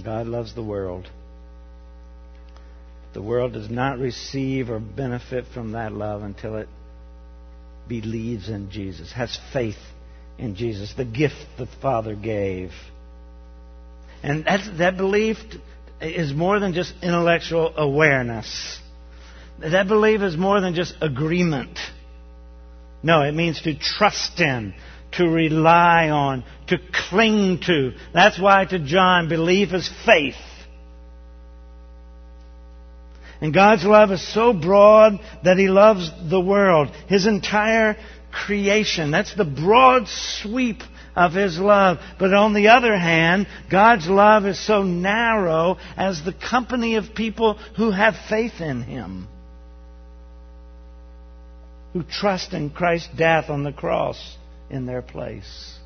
God 0.04 0.28
loves 0.28 0.54
the 0.56 0.64
world. 0.64 1.10
The 3.14 3.22
world 3.22 3.54
does 3.54 3.70
not 3.70 3.98
receive 3.98 4.70
or 4.70 4.80
benefit 4.80 5.46
from 5.54 5.72
that 5.72 5.94
love 5.94 6.24
until 6.24 6.58
it 6.58 6.70
believes 7.88 8.50
in 8.50 8.72
Jesus, 8.72 9.12
has 9.12 9.38
faith 9.52 9.76
in 10.38 10.56
Jesus, 10.56 10.94
the 10.96 11.06
gift 11.06 11.36
the 11.58 11.68
Father 11.82 12.16
gave. 12.16 12.72
And 14.24 14.46
that, 14.46 14.78
that 14.78 14.98
belief 14.98 15.38
is 16.00 16.34
more 16.34 16.60
than 16.60 16.74
just 16.74 16.94
intellectual 17.02 17.74
awareness. 17.76 18.80
That 19.60 19.88
belief 19.88 20.22
is 20.22 20.36
more 20.36 20.60
than 20.62 20.74
just 20.74 20.96
agreement. 21.02 21.78
No, 23.04 23.22
it 23.22 23.34
means 23.34 23.62
to 23.62 23.78
trust 23.78 24.40
in, 24.40 24.74
to 25.14 25.28
rely 25.28 26.10
on, 26.10 26.44
to 26.68 26.78
cling 27.10 27.60
to. 27.66 27.94
That's 28.14 28.40
why 28.40 28.66
to 28.66 28.80
John, 28.80 29.30
belief 29.30 29.74
is 29.74 29.92
faith. 30.06 30.36
And 33.40 33.54
God's 33.54 33.84
love 33.84 34.12
is 34.12 34.34
so 34.34 34.54
broad 34.54 35.20
that 35.44 35.58
He 35.58 35.68
loves 35.68 36.12
the 36.30 36.40
world, 36.40 36.90
His 37.08 37.26
entire 37.26 37.98
creation. 38.32 39.12
That's 39.12 39.36
the 39.36 39.46
broad 39.46 40.08
sweep 40.08 40.82
of 41.16 41.34
His 41.34 41.58
love. 41.58 41.98
But 42.20 42.34
on 42.34 42.54
the 42.54 42.70
other 42.70 42.98
hand, 42.98 43.48
God's 43.70 44.08
love 44.08 44.46
is 44.46 44.60
so 44.66 44.84
narrow 44.84 45.78
as 45.98 46.24
the 46.24 46.34
company 46.34 46.96
of 46.96 47.16
people 47.16 47.56
who 47.78 47.92
have 47.92 48.16
faith 48.30 48.60
in 48.60 48.82
Him. 48.82 49.28
Who 51.94 52.04
trust 52.04 52.54
in 52.54 52.70
Christ's 52.70 53.10
death 53.18 53.50
on 53.50 53.64
the 53.64 53.74
cross 53.74 54.38
in 54.70 54.86
their 54.86 55.02
place. 55.02 55.78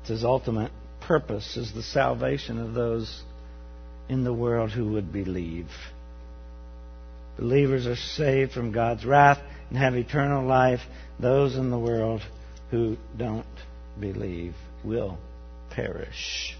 It's 0.00 0.10
His 0.10 0.24
ultimate 0.24 0.70
purpose 1.00 1.56
is 1.56 1.72
the 1.72 1.82
salvation 1.82 2.58
of 2.58 2.74
those 2.74 3.22
in 4.08 4.24
the 4.24 4.32
world 4.32 4.70
who 4.70 4.92
would 4.92 5.12
believe. 5.12 5.68
Believers 7.38 7.86
are 7.86 7.96
saved 7.96 8.52
from 8.52 8.72
God's 8.72 9.04
wrath 9.04 9.38
and 9.68 9.78
have 9.78 9.94
eternal 9.94 10.46
life. 10.46 10.80
Those 11.20 11.56
in 11.56 11.70
the 11.70 11.78
world 11.78 12.22
who 12.70 12.96
don't 13.16 13.46
believe 13.98 14.54
will 14.84 15.18
perish. 15.70 16.56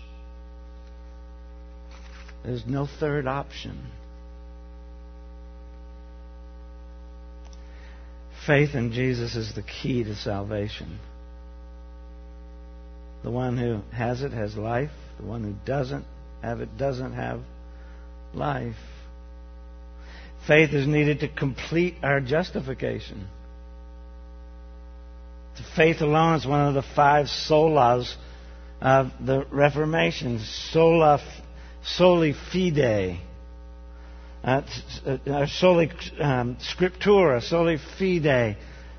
There's 2.44 2.64
no 2.66 2.86
third 2.86 3.26
option. 3.26 3.86
Faith 8.46 8.74
in 8.74 8.92
Jesus 8.92 9.34
is 9.34 9.54
the 9.54 9.62
key 9.62 10.04
to 10.04 10.14
salvation. 10.14 11.00
The 13.24 13.30
one 13.30 13.56
who 13.56 13.80
has 13.92 14.22
it 14.22 14.32
has 14.32 14.56
life. 14.56 14.92
The 15.18 15.26
one 15.26 15.42
who 15.42 15.54
doesn't 15.64 16.04
have 16.42 16.60
it 16.60 16.78
doesn't 16.78 17.14
have 17.14 17.40
life. 18.32 18.76
Faith 20.46 20.72
is 20.72 20.86
needed 20.86 21.20
to 21.20 21.28
complete 21.28 21.96
our 22.02 22.20
justification. 22.20 23.26
Faith 25.74 26.00
alone 26.00 26.36
is 26.36 26.46
one 26.46 26.68
of 26.68 26.74
the 26.74 26.84
five 26.94 27.26
solas 27.26 28.14
of 28.80 29.10
the 29.20 29.44
Reformation. 29.50 30.38
Sola, 30.70 31.20
soli 31.82 32.34
fide. 32.52 33.18
Uh, 34.44 34.62
uh, 35.04 35.46
soli 35.46 35.90
um, 36.20 36.56
scriptura, 36.60 37.42
soli 37.42 37.78
fide, 37.98 38.56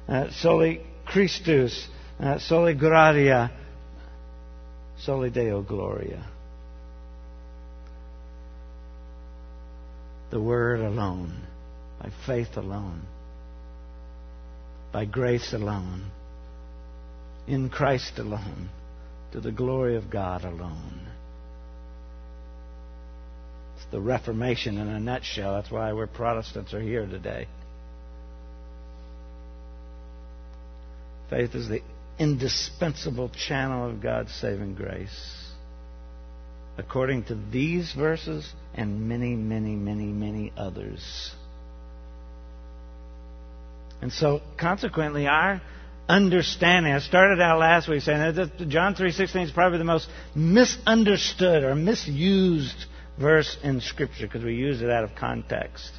uh, 0.10 0.30
soli 0.32 0.82
Christus, 1.06 1.88
uh, 2.20 2.38
soli 2.40 2.74
gratia, 2.74 3.52
soli 4.98 5.30
Deo 5.30 5.62
gloria. 5.62 6.37
The 10.30 10.42
Word 10.42 10.82
alone, 10.82 11.42
by 12.02 12.10
faith 12.26 12.58
alone, 12.58 13.02
by 14.92 15.06
grace 15.06 15.54
alone, 15.54 16.12
in 17.48 17.70
Christ 17.70 18.20
alone, 18.20 18.70
to 19.32 19.40
the 19.40 19.52
glory 19.52 19.96
of 19.96 20.10
God 20.10 20.44
alone. 20.44 21.08
It's 23.76 23.86
the 23.92 24.02
Reformation 24.02 24.78
in 24.78 24.88
a 24.88 25.00
nutshell. 25.00 25.54
That's 25.56 25.72
why 25.72 25.94
we're 25.94 26.08
Protestants 26.08 26.74
are 26.74 26.82
here 26.82 27.06
today. 27.06 27.48
Faith 31.30 31.56
is 31.56 31.68
the 31.68 31.82
indispensable 32.20 33.30
channel 33.30 33.90
of 33.90 34.02
God's 34.02 34.34
saving 34.34 34.76
grace 34.76 35.47
according 36.78 37.24
to 37.26 37.38
these 37.52 37.92
verses 37.94 38.52
and 38.74 39.08
many, 39.08 39.36
many, 39.36 39.76
many, 39.76 40.06
many 40.06 40.54
others. 40.56 41.32
And 44.02 44.12
so, 44.12 44.42
consequently, 44.58 45.28
our 45.28 45.62
understanding. 46.08 46.94
I 46.94 47.00
started 47.00 47.42
out 47.42 47.60
last 47.60 47.88
week 47.88 48.02
saying 48.02 48.36
that 48.36 48.70
John 48.70 48.96
3:16 48.96 49.44
is 49.44 49.52
probably 49.52 49.80
the 49.80 49.84
most 49.84 50.08
misunderstood 50.36 51.64
or 51.64 51.76
misused 51.76 52.86
verse 53.20 53.58
in 53.64 53.82
Scripture 53.82 54.28
because 54.28 54.44
we 54.44 54.56
use 54.56 54.82
it 54.82 54.90
out 54.90 55.04
of 55.04 55.16
context. 55.16 55.92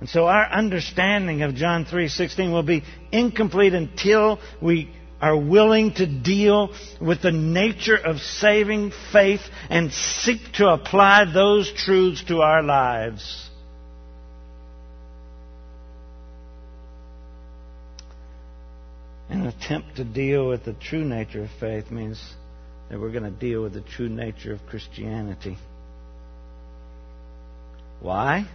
And 0.00 0.08
so 0.08 0.26
our 0.26 0.46
understanding 0.46 1.42
of 1.42 1.54
John 1.54 1.84
3:16 1.84 2.52
will 2.52 2.62
be 2.62 2.84
incomplete 3.10 3.74
until 3.74 4.40
we 4.60 4.90
are 5.20 5.36
willing 5.36 5.92
to 5.94 6.06
deal 6.06 6.72
with 7.00 7.22
the 7.22 7.32
nature 7.32 7.96
of 7.96 8.18
saving 8.18 8.92
faith 9.12 9.40
and 9.68 9.92
seek 9.92 10.40
to 10.54 10.68
apply 10.68 11.24
those 11.32 11.72
truths 11.72 12.22
to 12.24 12.40
our 12.40 12.62
lives. 12.62 13.48
An 19.28 19.46
attempt 19.46 19.96
to 19.96 20.04
deal 20.04 20.48
with 20.48 20.64
the 20.64 20.72
true 20.72 21.04
nature 21.04 21.44
of 21.44 21.50
faith 21.60 21.90
means 21.90 22.22
that 22.88 22.98
we're 22.98 23.12
going 23.12 23.24
to 23.24 23.30
deal 23.30 23.62
with 23.62 23.74
the 23.74 23.82
true 23.82 24.08
nature 24.08 24.54
of 24.54 24.64
Christianity. 24.66 25.58
Why? 28.00 28.48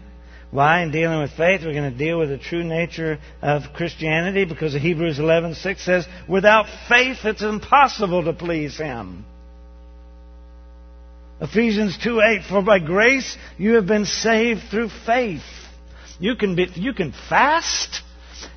Why, 0.53 0.83
in 0.83 0.91
dealing 0.91 1.19
with 1.19 1.31
faith, 1.31 1.61
we're 1.65 1.73
going 1.73 1.91
to 1.91 1.97
deal 1.97 2.19
with 2.19 2.29
the 2.29 2.37
true 2.37 2.63
nature 2.63 3.17
of 3.41 3.73
Christianity 3.73 4.45
because 4.45 4.75
Hebrews 4.75 5.17
11:6 5.17 5.79
says, 5.79 6.07
"Without 6.27 6.67
faith, 6.87 7.25
it's 7.25 7.41
impossible 7.41 8.25
to 8.25 8.33
please 8.33 8.77
Him." 8.77 9.25
Ephesians 11.41 11.97
2:8, 11.97 12.43
"For 12.43 12.61
by 12.61 12.77
grace 12.77 13.35
you 13.57 13.73
have 13.73 13.87
been 13.87 14.05
saved 14.05 14.61
through 14.69 14.89
faith." 15.07 15.41
You 16.19 16.35
can 16.35 16.53
be, 16.53 16.69
you 16.75 16.93
can 16.93 17.13
fast, 17.29 18.03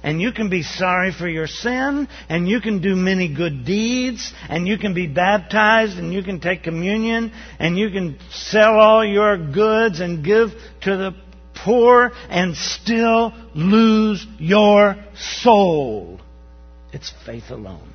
and 0.02 0.20
you 0.20 0.32
can 0.32 0.50
be 0.50 0.62
sorry 0.62 1.12
for 1.12 1.26
your 1.26 1.46
sin, 1.46 2.08
and 2.28 2.46
you 2.46 2.60
can 2.60 2.80
do 2.80 2.94
many 2.94 3.28
good 3.28 3.64
deeds, 3.64 4.34
and 4.50 4.68
you 4.68 4.76
can 4.76 4.92
be 4.92 5.06
baptized, 5.06 5.98
and 5.98 6.12
you 6.12 6.22
can 6.22 6.40
take 6.40 6.62
communion, 6.62 7.32
and 7.58 7.78
you 7.78 7.88
can 7.88 8.18
sell 8.30 8.78
all 8.78 9.02
your 9.02 9.38
goods 9.38 10.00
and 10.00 10.22
give 10.22 10.52
to 10.82 10.96
the 10.98 11.14
poor 11.66 12.12
and 12.30 12.56
still 12.56 13.34
lose 13.54 14.24
your 14.38 14.96
soul. 15.16 16.20
It's 16.92 17.12
faith 17.26 17.50
alone. 17.50 17.92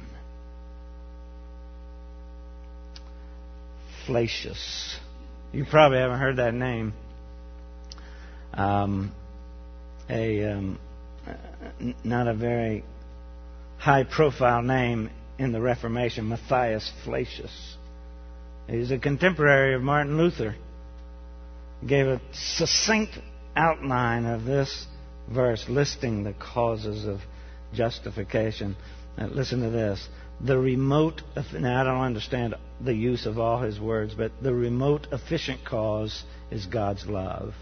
Flacius. 4.06 4.98
You 5.54 5.66
probably 5.66 6.00
haven't 6.00 6.20
heard 6.20 6.36
that 6.36 6.54
name. 6.54 6.94
Um, 8.54 9.14
a 10.10 10.44
um, 10.52 10.80
not 12.04 12.28
a 12.28 12.34
very 12.34 12.84
high 13.78 14.04
profile 14.04 14.62
name 14.62 15.10
in 15.40 15.54
the 15.54 15.62
Reformation, 15.62 16.28
Matthias 16.28 16.92
Flacius. 17.06 17.78
He's 18.68 18.92
a 18.92 19.00
contemporary 19.00 19.76
of 19.76 19.82
Martin 19.82 20.18
Luther. 20.18 20.56
Gave 21.88 22.08
a 22.08 22.22
succinct 22.34 23.18
outline 23.56 24.26
of 24.26 24.46
this 24.46 24.88
verse 25.30 25.66
listing 25.70 26.24
the 26.24 26.34
causes 26.34 27.06
of 27.06 27.20
justification. 27.74 28.76
Now, 29.18 29.28
listen 29.28 29.62
to 29.62 29.70
this. 29.70 30.08
The 30.44 30.58
remote, 30.58 31.22
now 31.54 31.82
I 31.82 31.84
don't 31.84 32.02
understand 32.02 32.56
the 32.84 32.94
use 32.94 33.26
of 33.26 33.38
all 33.38 33.62
his 33.62 33.80
words, 33.80 34.14
but 34.16 34.32
the 34.42 34.54
remote 34.54 35.08
efficient 35.12 35.64
cause 35.66 36.24
is 36.50 36.66
God's 36.66 37.06
love. 37.06 37.54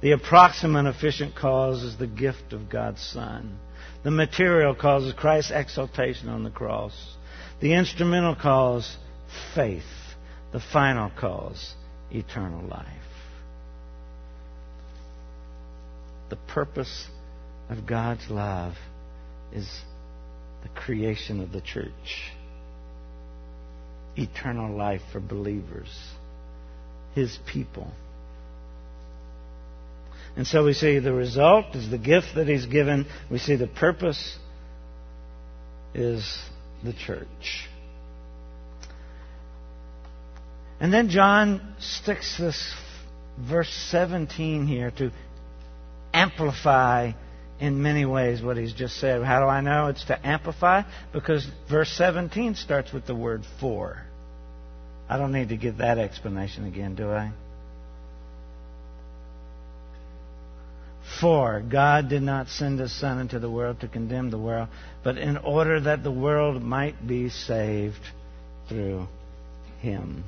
The 0.00 0.12
approximate 0.12 0.86
efficient 0.86 1.34
cause 1.34 1.82
is 1.82 1.96
the 1.96 2.06
gift 2.06 2.52
of 2.52 2.68
God's 2.68 3.02
Son. 3.02 3.58
The 4.04 4.10
material 4.10 4.74
cause 4.74 5.04
is 5.04 5.14
Christ's 5.14 5.50
exaltation 5.52 6.28
on 6.28 6.44
the 6.44 6.50
cross. 6.50 7.16
The 7.60 7.72
instrumental 7.72 8.36
cause, 8.36 8.96
faith. 9.54 9.82
The 10.52 10.60
final 10.60 11.10
cause, 11.18 11.74
eternal 12.12 12.68
life. 12.68 13.05
The 16.28 16.36
purpose 16.36 17.06
of 17.68 17.86
God's 17.86 18.28
love 18.30 18.74
is 19.52 19.68
the 20.62 20.68
creation 20.80 21.40
of 21.40 21.52
the 21.52 21.60
church, 21.60 22.32
eternal 24.16 24.76
life 24.76 25.02
for 25.12 25.20
believers, 25.20 25.88
His 27.14 27.38
people. 27.52 27.90
And 30.36 30.46
so 30.46 30.64
we 30.64 30.74
see 30.74 30.98
the 30.98 31.14
result 31.14 31.74
is 31.74 31.90
the 31.90 31.98
gift 31.98 32.28
that 32.34 32.46
He's 32.46 32.66
given. 32.66 33.06
We 33.30 33.38
see 33.38 33.56
the 33.56 33.66
purpose 33.66 34.38
is 35.94 36.38
the 36.84 36.92
church. 36.92 37.68
And 40.78 40.92
then 40.92 41.08
John 41.08 41.74
sticks 41.78 42.36
this 42.36 42.74
verse 43.38 43.72
17 43.90 44.66
here 44.66 44.90
to 44.92 45.10
amplify 46.16 47.12
in 47.60 47.82
many 47.82 48.04
ways 48.04 48.42
what 48.42 48.56
he's 48.56 48.72
just 48.72 48.96
said. 48.98 49.22
How 49.22 49.40
do 49.40 49.46
I 49.46 49.60
know 49.60 49.88
it's 49.88 50.04
to 50.06 50.26
amplify? 50.26 50.82
Because 51.12 51.46
verse 51.70 51.90
17 51.90 52.54
starts 52.54 52.92
with 52.92 53.06
the 53.06 53.14
word 53.14 53.42
for. 53.60 54.02
I 55.08 55.18
don't 55.18 55.32
need 55.32 55.50
to 55.50 55.56
give 55.56 55.78
that 55.78 55.98
explanation 55.98 56.66
again, 56.66 56.94
do 56.94 57.10
I? 57.10 57.32
For 61.20 61.60
God 61.60 62.08
did 62.08 62.22
not 62.22 62.48
send 62.48 62.80
his 62.80 62.98
Son 62.98 63.20
into 63.20 63.38
the 63.38 63.48
world 63.48 63.80
to 63.80 63.88
condemn 63.88 64.30
the 64.30 64.38
world, 64.38 64.68
but 65.04 65.16
in 65.16 65.36
order 65.36 65.80
that 65.80 66.02
the 66.02 66.10
world 66.10 66.62
might 66.62 67.06
be 67.06 67.30
saved 67.30 68.02
through 68.68 69.06
him. 69.80 70.24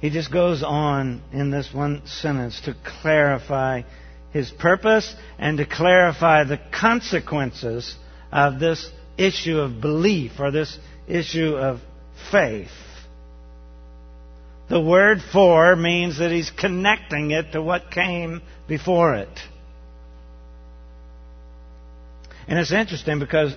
He 0.00 0.10
just 0.10 0.30
goes 0.30 0.62
on 0.62 1.22
in 1.32 1.50
this 1.50 1.72
one 1.72 2.06
sentence 2.06 2.60
to 2.62 2.76
clarify 3.00 3.82
his 4.32 4.50
purpose 4.50 5.14
and 5.38 5.58
to 5.58 5.64
clarify 5.64 6.44
the 6.44 6.60
consequences 6.72 7.94
of 8.30 8.60
this 8.60 8.90
issue 9.16 9.58
of 9.58 9.80
belief 9.80 10.32
or 10.38 10.50
this 10.50 10.78
issue 11.08 11.56
of 11.56 11.80
faith. 12.30 12.68
The 14.68 14.80
word 14.80 15.22
for 15.32 15.76
means 15.76 16.18
that 16.18 16.30
he's 16.30 16.50
connecting 16.50 17.30
it 17.30 17.52
to 17.52 17.62
what 17.62 17.90
came 17.90 18.42
before 18.68 19.14
it. 19.14 19.40
And 22.48 22.58
it's 22.58 22.72
interesting 22.72 23.18
because 23.18 23.54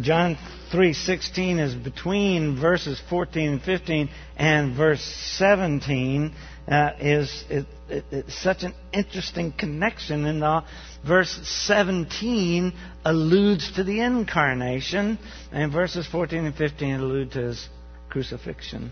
John 0.00 0.36
3:16 0.70 1.58
is 1.60 1.74
between 1.74 2.60
verses 2.60 3.00
14 3.08 3.52
and 3.52 3.62
15 3.62 4.10
and 4.36 4.76
verse 4.76 5.02
17 5.02 6.34
uh, 6.70 6.90
is 7.00 7.44
it, 7.48 7.64
it, 7.88 8.04
it's 8.10 8.38
such 8.42 8.64
an 8.64 8.74
interesting 8.92 9.50
connection 9.50 10.26
in 10.26 10.40
verse 11.06 11.40
17 11.42 12.74
alludes 13.04 13.72
to 13.72 13.84
the 13.84 14.00
incarnation 14.00 15.18
and 15.52 15.72
verses 15.72 16.06
14 16.06 16.44
and 16.44 16.54
15 16.54 16.94
allude 16.96 17.32
to 17.32 17.40
his 17.44 17.68
crucifixion. 18.10 18.90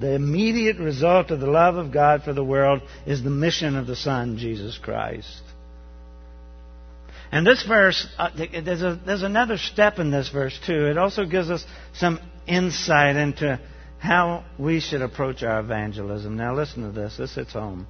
The 0.00 0.14
immediate 0.14 0.78
result 0.78 1.30
of 1.30 1.38
the 1.38 1.50
love 1.50 1.76
of 1.76 1.92
God 1.92 2.24
for 2.24 2.32
the 2.32 2.42
world 2.42 2.80
is 3.06 3.22
the 3.22 3.30
mission 3.30 3.76
of 3.76 3.86
the 3.86 3.96
Son, 3.96 4.38
Jesus 4.38 4.76
Christ. 4.78 5.42
And 7.32 7.46
this 7.46 7.64
verse, 7.66 8.06
uh, 8.18 8.30
there's, 8.36 8.82
a, 8.82 8.98
there's 9.06 9.22
another 9.22 9.56
step 9.56 9.98
in 9.98 10.10
this 10.10 10.28
verse 10.30 10.58
too. 10.66 10.86
It 10.86 10.98
also 10.98 11.24
gives 11.24 11.48
us 11.48 11.64
some 11.94 12.18
insight 12.46 13.16
into 13.16 13.60
how 13.98 14.44
we 14.58 14.80
should 14.80 15.02
approach 15.02 15.42
our 15.42 15.60
evangelism. 15.60 16.36
Now 16.36 16.54
listen 16.54 16.82
to 16.82 16.90
this. 16.90 17.16
This 17.16 17.34
hits 17.34 17.52
home. 17.52 17.86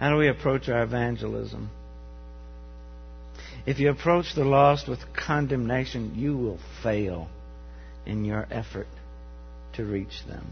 How 0.00 0.10
do 0.10 0.16
we 0.16 0.28
approach 0.28 0.68
our 0.68 0.82
evangelism? 0.82 1.70
If 3.66 3.78
you 3.78 3.90
approach 3.90 4.34
the 4.34 4.44
lost 4.44 4.88
with 4.88 5.00
condemnation, 5.14 6.14
you 6.16 6.36
will 6.36 6.58
fail 6.82 7.28
in 8.04 8.24
your 8.24 8.46
effort 8.50 8.88
to 9.74 9.84
reach 9.84 10.24
them. 10.26 10.46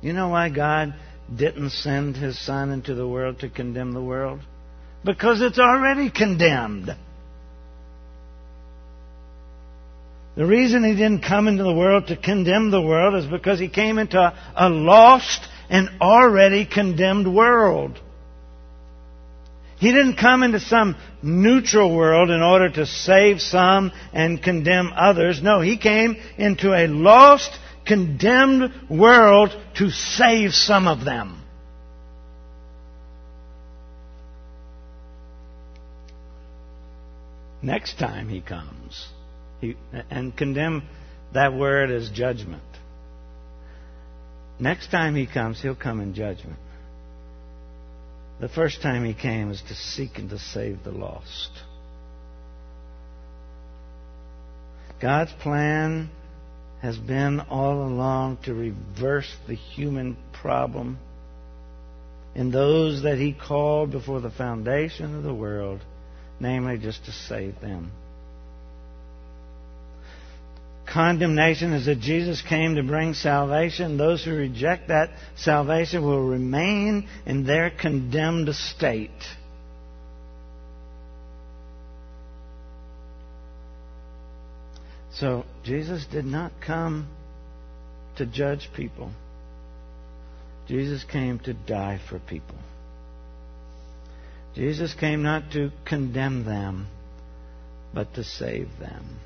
You 0.00 0.12
know 0.12 0.28
why 0.28 0.50
God 0.50 0.94
didn't 1.34 1.70
send 1.70 2.16
His 2.16 2.38
Son 2.44 2.70
into 2.70 2.94
the 2.94 3.06
world 3.06 3.40
to 3.40 3.48
condemn 3.48 3.92
the 3.92 4.02
world? 4.02 4.40
Because 5.04 5.40
it's 5.40 5.58
already 5.58 6.10
condemned. 6.10 6.94
The 10.34 10.46
reason 10.46 10.82
he 10.82 10.92
didn't 10.92 11.22
come 11.22 11.46
into 11.46 11.62
the 11.62 11.74
world 11.74 12.06
to 12.06 12.16
condemn 12.16 12.70
the 12.70 12.80
world 12.80 13.14
is 13.14 13.26
because 13.26 13.58
he 13.58 13.68
came 13.68 13.98
into 13.98 14.18
a, 14.18 14.34
a 14.56 14.70
lost 14.70 15.46
and 15.68 15.90
already 16.00 16.64
condemned 16.64 17.32
world. 17.32 18.00
He 19.78 19.90
didn't 19.92 20.16
come 20.16 20.42
into 20.42 20.60
some 20.60 20.96
neutral 21.22 21.94
world 21.94 22.30
in 22.30 22.40
order 22.40 22.70
to 22.70 22.86
save 22.86 23.40
some 23.40 23.90
and 24.12 24.42
condemn 24.42 24.92
others. 24.94 25.42
No, 25.42 25.60
he 25.60 25.76
came 25.76 26.16
into 26.38 26.72
a 26.72 26.86
lost, 26.86 27.50
condemned 27.84 28.72
world 28.88 29.50
to 29.78 29.90
save 29.90 30.54
some 30.54 30.86
of 30.86 31.04
them. 31.04 31.41
Next 37.62 37.98
time 37.98 38.28
he 38.28 38.40
comes. 38.40 39.08
He, 39.60 39.76
and 40.10 40.36
condemn 40.36 40.82
that 41.32 41.54
word 41.54 41.90
as 41.90 42.10
judgment. 42.10 42.62
Next 44.58 44.90
time 44.90 45.14
he 45.14 45.26
comes, 45.26 45.60
he'll 45.60 45.74
come 45.74 46.00
in 46.00 46.14
judgment. 46.14 46.58
The 48.40 48.48
first 48.48 48.82
time 48.82 49.04
he 49.04 49.14
came 49.14 49.48
was 49.48 49.62
to 49.68 49.74
seek 49.74 50.18
and 50.18 50.28
to 50.30 50.38
save 50.38 50.82
the 50.84 50.90
lost. 50.90 51.50
God's 55.00 55.32
plan 55.40 56.10
has 56.80 56.96
been 56.96 57.40
all 57.40 57.86
along 57.86 58.38
to 58.44 58.54
reverse 58.54 59.32
the 59.46 59.54
human 59.54 60.16
problem 60.32 60.98
in 62.34 62.50
those 62.50 63.02
that 63.02 63.18
he 63.18 63.32
called 63.32 63.90
before 63.90 64.20
the 64.20 64.30
foundation 64.30 65.16
of 65.16 65.22
the 65.22 65.34
world 65.34 65.80
namely 66.42 66.76
just 66.76 67.04
to 67.04 67.12
save 67.12 67.60
them. 67.60 67.92
Condemnation 70.92 71.72
is 71.72 71.86
that 71.86 72.00
Jesus 72.00 72.42
came 72.42 72.74
to 72.74 72.82
bring 72.82 73.14
salvation. 73.14 73.96
Those 73.96 74.22
who 74.22 74.34
reject 74.34 74.88
that 74.88 75.10
salvation 75.36 76.02
will 76.02 76.22
remain 76.22 77.08
in 77.24 77.46
their 77.46 77.70
condemned 77.70 78.54
state. 78.54 79.10
So, 85.14 85.44
Jesus 85.62 86.04
did 86.10 86.24
not 86.24 86.52
come 86.60 87.08
to 88.16 88.26
judge 88.26 88.68
people. 88.74 89.12
Jesus 90.66 91.04
came 91.04 91.38
to 91.40 91.54
die 91.54 92.00
for 92.08 92.18
people. 92.18 92.56
Jesus 94.54 94.92
came 94.94 95.22
not 95.22 95.52
to 95.52 95.70
condemn 95.86 96.44
them, 96.44 96.86
but 97.94 98.14
to 98.14 98.24
save 98.24 98.68
them. 98.78 99.18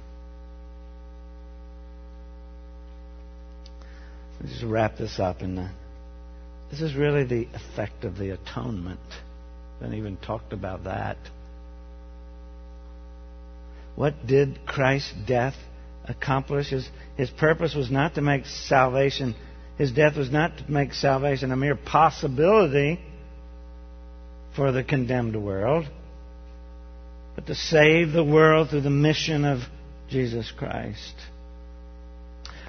Let's 4.41 4.53
just 4.53 4.65
wrap 4.65 4.99
this 4.99 5.19
up. 5.19 5.41
The, 5.41 5.71
this 6.71 6.81
is 6.81 6.95
really 6.95 7.25
the 7.25 7.49
effect 7.55 8.05
of 8.05 8.17
the 8.19 8.31
atonement. 8.31 9.01
I 9.81 9.85
haven't 9.85 9.99
even 9.99 10.17
talked 10.17 10.53
about 10.53 10.85
that. 10.85 11.17
What 13.97 14.27
did 14.27 14.67
Christ's 14.67 15.15
death 15.27 15.55
accomplish? 16.05 16.69
His, 16.69 16.89
his 17.17 17.31
purpose 17.31 17.75
was 17.75 17.91
not 17.91 18.15
to 18.15 18.21
make 18.21 18.47
salvation, 18.47 19.35
his 19.79 19.91
death 19.91 20.17
was 20.17 20.31
not 20.31 20.59
to 20.59 20.71
make 20.71 20.93
salvation 20.93 21.51
a 21.51 21.57
mere 21.57 21.77
possibility 21.77 23.01
for 24.57 24.73
the 24.73 24.83
condemned 24.83 25.37
world, 25.37 25.85
but 27.35 27.47
to 27.47 27.55
save 27.55 28.13
the 28.13 28.25
world 28.25 28.71
through 28.71 28.81
the 28.81 28.91
mission 28.91 29.45
of 29.45 29.61
Jesus 30.09 30.51
Christ. 30.57 31.15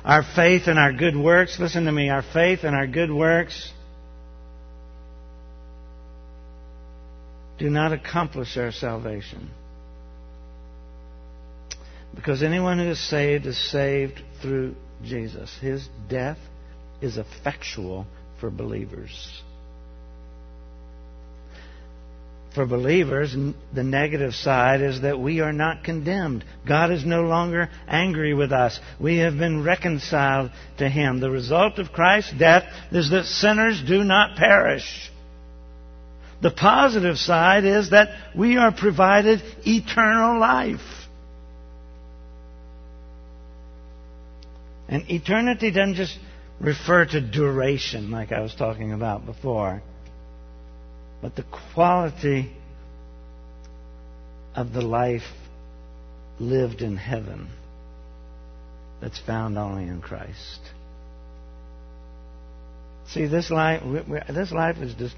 Our 0.04 0.24
faith 0.36 0.64
and 0.68 0.78
our 0.78 0.94
good 0.94 1.16
works, 1.16 1.58
listen 1.60 1.86
to 1.86 1.92
me, 1.92 2.10
our 2.10 2.22
faith 2.22 2.60
and 2.64 2.76
our 2.76 2.88
good 2.88 3.12
works 3.12 3.72
do 7.58 7.70
not 7.70 7.94
accomplish 7.94 8.58
our 8.58 8.72
salvation. 8.72 9.50
Because 12.14 12.44
anyone 12.44 12.80
who 12.80 12.90
is 12.90 13.10
saved 13.10 13.46
is 13.46 13.72
saved 13.72 14.22
through 14.42 14.76
Jesus. 15.04 15.56
His 15.62 15.88
death 16.10 16.40
is 17.02 17.18
effectual 17.18 18.08
for 18.40 18.50
believers 18.50 19.42
for 22.58 22.66
believers, 22.66 23.36
the 23.72 23.84
negative 23.84 24.34
side 24.34 24.82
is 24.82 25.02
that 25.02 25.20
we 25.20 25.42
are 25.42 25.54
not 25.54 25.84
condemned. 25.84 26.44
God 26.68 26.92
is 26.92 27.06
no 27.06 27.22
longer 27.22 27.70
angry 27.88 28.34
with 28.34 28.52
us. 28.52 28.80
We 29.00 29.20
have 29.20 29.38
been 29.38 29.64
reconciled 29.64 30.50
to 30.80 30.90
Him. 30.90 31.20
The 31.20 31.30
result 31.30 31.78
of 31.78 31.92
Christ's 31.92 32.34
death 32.34 32.64
is 32.92 33.12
that 33.12 33.26
sinners 33.26 33.84
do 33.88 34.04
not 34.04 34.38
perish. 34.38 35.12
The 36.42 36.50
positive 36.50 37.18
side 37.18 37.64
is 37.64 37.92
that 37.92 38.10
we 38.36 38.58
are 38.58 38.72
provided 38.72 39.44
eternal 39.64 40.40
life. 40.40 40.82
And 44.90 45.08
eternity 45.12 45.70
doesn't 45.70 45.94
just 45.96 46.18
refer 46.60 47.06
to 47.06 47.22
duration, 47.22 48.10
like 48.10 48.32
I 48.32 48.42
was 48.42 48.56
talking 48.56 48.94
about 48.94 49.28
before 49.28 49.84
but 51.22 51.36
the 51.36 51.46
quality 51.74 52.52
of 54.56 54.74
the 54.74 54.82
life 54.82 55.24
lived 56.40 56.82
in 56.82 56.98
heaven 56.98 57.50
that's 59.02 59.20
found 59.20 59.58
only 59.58 59.84
in 59.84 60.02
Christ. 60.02 60.60
See, 63.10 63.28
this 63.28 63.50
life, 63.50 63.82
this 64.30 64.52
life 64.52 64.78
is 64.78 64.94
just, 64.96 65.16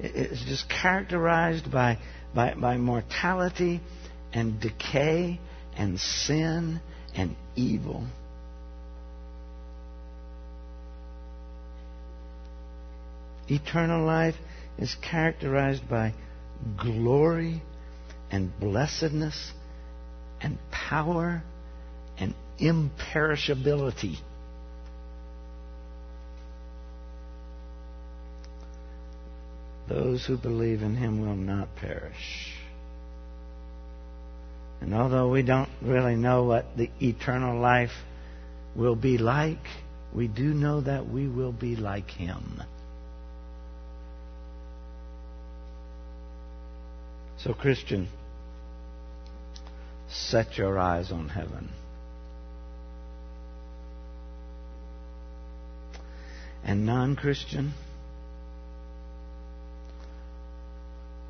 is 0.00 0.42
just 0.46 0.68
characterized 0.68 1.70
by, 1.70 1.98
by, 2.34 2.54
by 2.54 2.76
mortality 2.76 3.80
and 4.32 4.60
decay 4.60 5.38
and 5.76 6.00
sin 6.00 6.80
and 7.14 7.36
evil. 7.54 8.06
Eternal 13.48 14.04
life 14.04 14.34
is 14.78 14.94
characterized 15.02 15.88
by 15.88 16.14
glory 16.76 17.62
and 18.30 18.58
blessedness 18.60 19.52
and 20.40 20.58
power 20.70 21.42
and 22.18 22.34
imperishability. 22.60 24.16
Those 29.88 30.26
who 30.26 30.36
believe 30.36 30.82
in 30.82 30.96
him 30.96 31.20
will 31.20 31.36
not 31.36 31.74
perish. 31.76 32.52
And 34.80 34.94
although 34.94 35.28
we 35.30 35.42
don't 35.42 35.70
really 35.82 36.14
know 36.14 36.44
what 36.44 36.76
the 36.76 36.90
eternal 37.00 37.58
life 37.58 37.90
will 38.76 38.94
be 38.94 39.18
like, 39.18 39.58
we 40.14 40.28
do 40.28 40.54
know 40.54 40.80
that 40.82 41.08
we 41.08 41.26
will 41.26 41.52
be 41.52 41.74
like 41.74 42.10
him. 42.10 42.62
So, 47.48 47.54
Christian, 47.54 48.08
set 50.10 50.58
your 50.58 50.78
eyes 50.78 51.10
on 51.10 51.30
heaven. 51.30 51.70
And 56.62 56.84
non 56.84 57.16
Christian, 57.16 57.72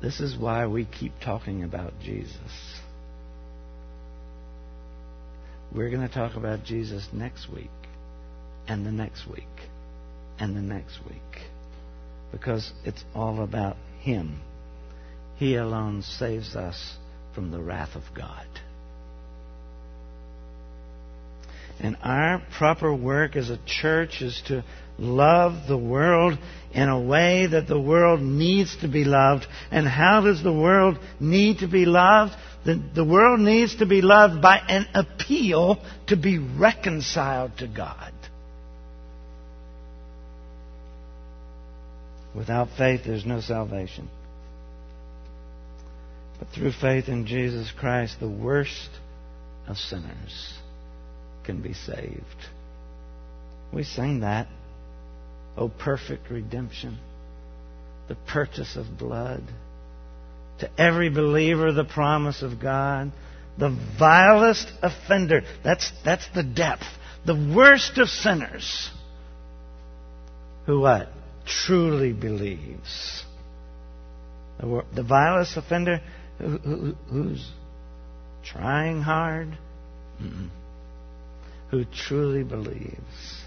this 0.01 0.19
is 0.19 0.37
why 0.37 0.67
we 0.67 0.83
keep 0.83 1.13
talking 1.23 1.63
about 1.63 1.93
Jesus. 2.03 2.81
We're 5.73 5.89
going 5.89 6.05
to 6.05 6.13
talk 6.13 6.35
about 6.35 6.65
Jesus 6.65 7.07
next 7.13 7.49
week, 7.49 7.71
and 8.67 8.85
the 8.85 8.91
next 8.91 9.25
week, 9.25 9.69
and 10.37 10.53
the 10.53 10.61
next 10.61 10.99
week. 11.07 11.43
Because 12.33 12.73
it's 12.83 13.05
all 13.15 13.41
about 13.41 13.77
Him. 14.01 14.41
He 15.39 15.55
alone 15.55 16.01
saves 16.01 16.53
us 16.53 16.97
from 17.33 17.49
the 17.49 17.61
wrath 17.61 17.95
of 17.95 18.03
God. 18.13 18.45
And 21.79 21.95
our 22.03 22.43
proper 22.57 22.93
work 22.93 23.37
as 23.37 23.49
a 23.49 23.57
church 23.65 24.21
is 24.21 24.41
to 24.47 24.65
love 24.97 25.65
the 25.65 25.77
world 25.77 26.37
in 26.73 26.89
a 26.89 26.99
way 26.99 27.47
that 27.47 27.69
the 27.69 27.79
world 27.79 28.19
needs 28.19 28.75
to 28.81 28.89
be 28.89 29.05
loved. 29.05 29.47
And 29.71 29.87
how 29.87 30.19
does 30.19 30.43
the 30.43 30.51
world 30.51 30.99
need 31.21 31.59
to 31.59 31.69
be 31.69 31.85
loved? 31.85 32.33
The, 32.65 32.75
the 32.93 33.05
world 33.05 33.39
needs 33.39 33.77
to 33.77 33.85
be 33.85 34.01
loved 34.01 34.41
by 34.41 34.57
an 34.57 34.87
appeal 34.93 35.81
to 36.07 36.17
be 36.17 36.37
reconciled 36.37 37.57
to 37.59 37.67
God. 37.67 38.11
Without 42.35 42.67
faith, 42.77 43.03
there's 43.05 43.25
no 43.25 43.39
salvation. 43.39 44.09
But 46.39 46.47
through 46.49 46.71
faith 46.71 47.09
in 47.09 47.25
Jesus 47.25 47.71
Christ, 47.77 48.19
the 48.19 48.29
worst 48.29 48.89
of 49.67 49.77
sinners 49.77 50.53
can 51.43 51.61
be 51.61 51.73
saved. 51.73 52.23
We 53.73 53.83
sing 53.83 54.21
that. 54.21 54.47
Oh, 55.57 55.67
perfect 55.69 56.29
redemption, 56.31 56.97
the 58.07 58.15
purchase 58.15 58.77
of 58.77 58.97
blood. 58.97 59.43
To 60.59 60.69
every 60.77 61.09
believer, 61.09 61.71
the 61.71 61.83
promise 61.83 62.41
of 62.41 62.61
God. 62.61 63.11
The 63.57 63.77
vilest 63.97 64.71
offender. 64.81 65.41
That's, 65.63 65.91
that's 66.05 66.27
the 66.33 66.43
depth. 66.43 66.85
The 67.25 67.35
worst 67.55 67.97
of 67.97 68.07
sinners. 68.07 68.89
Who 70.65 70.81
what? 70.81 71.09
Truly 71.45 72.13
believes. 72.13 73.23
The, 74.59 74.85
the 74.95 75.03
vilest 75.03 75.57
offender 75.57 76.01
who, 76.39 76.57
who, 76.57 76.95
who's 77.11 77.51
trying 78.43 79.01
hard. 79.01 79.57
Who 81.71 81.85
truly 81.85 82.43
believes 82.43 83.43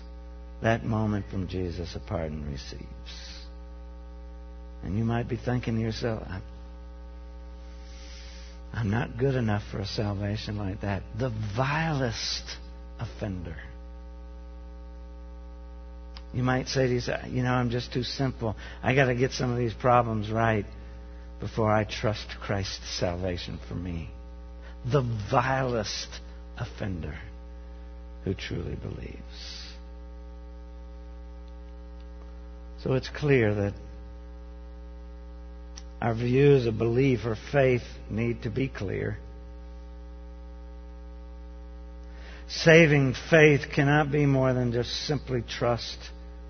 that 0.63 0.85
moment 0.85 1.27
from 1.31 1.49
Jesus 1.49 1.95
a 1.97 2.01
pardon 2.01 2.51
receives. 2.51 2.87
And 4.85 4.97
you 4.97 5.05
might 5.05 5.29
be 5.29 5.37
thinking 5.37 5.75
to 5.75 5.81
yourself, 5.81 6.23
I'm 8.73 8.91
not 8.91 9.19
good 9.19 9.35
enough 9.35 9.63
for 9.71 9.81
a 9.81 9.87
salvation 9.87 10.57
like 10.57 10.81
that. 10.81 11.03
The 11.19 11.31
vilest 11.57 12.45
offender. 12.99 13.57
You 16.33 16.43
might 16.43 16.69
say 16.69 16.87
to 16.87 16.95
yourself, 16.95 17.27
you 17.29 17.43
know, 17.43 17.53
I'm 17.53 17.69
just 17.69 17.93
too 17.93 18.03
simple. 18.03 18.57
I 18.83 18.95
got 18.95 19.07
to 19.07 19.15
get 19.15 19.33
some 19.33 19.51
of 19.51 19.59
these 19.59 19.75
problems 19.75 20.31
right 20.31 20.65
before 21.43 21.73
I 21.73 21.83
trust 21.83 22.37
Christ's 22.41 23.01
salvation 23.01 23.59
for 23.69 23.75
me. 23.75 24.09
The 24.93 25.03
vilest 25.29 26.21
offender 26.57 27.19
who 28.25 28.33
truly 28.33 28.77
believes. 28.77 29.75
So 32.85 32.93
it's 32.93 33.09
clear 33.09 33.53
that 33.57 33.75
our 36.01 36.15
views 36.15 36.67
of 36.67 36.79
belief 36.79 37.27
or 37.27 37.37
faith 37.51 37.83
need 38.09 38.43
to 38.43 38.51
be 38.51 38.69
clear. 38.69 39.19
Saving 42.47 43.17
faith 43.31 43.63
cannot 43.75 44.13
be 44.13 44.27
more 44.27 44.53
than 44.53 44.73
just 44.73 44.91
simply 45.07 45.43
trust 45.43 45.99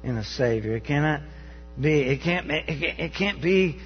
in 0.05 0.19
a 0.19 0.25
Savior. 0.25 0.77
It 0.77 0.85
cannot 0.85 1.23
be. 1.81 2.01
It 2.01 2.21
can't. 2.21 2.47
It 2.51 3.15
can't 3.15 3.41
be. 3.41 3.81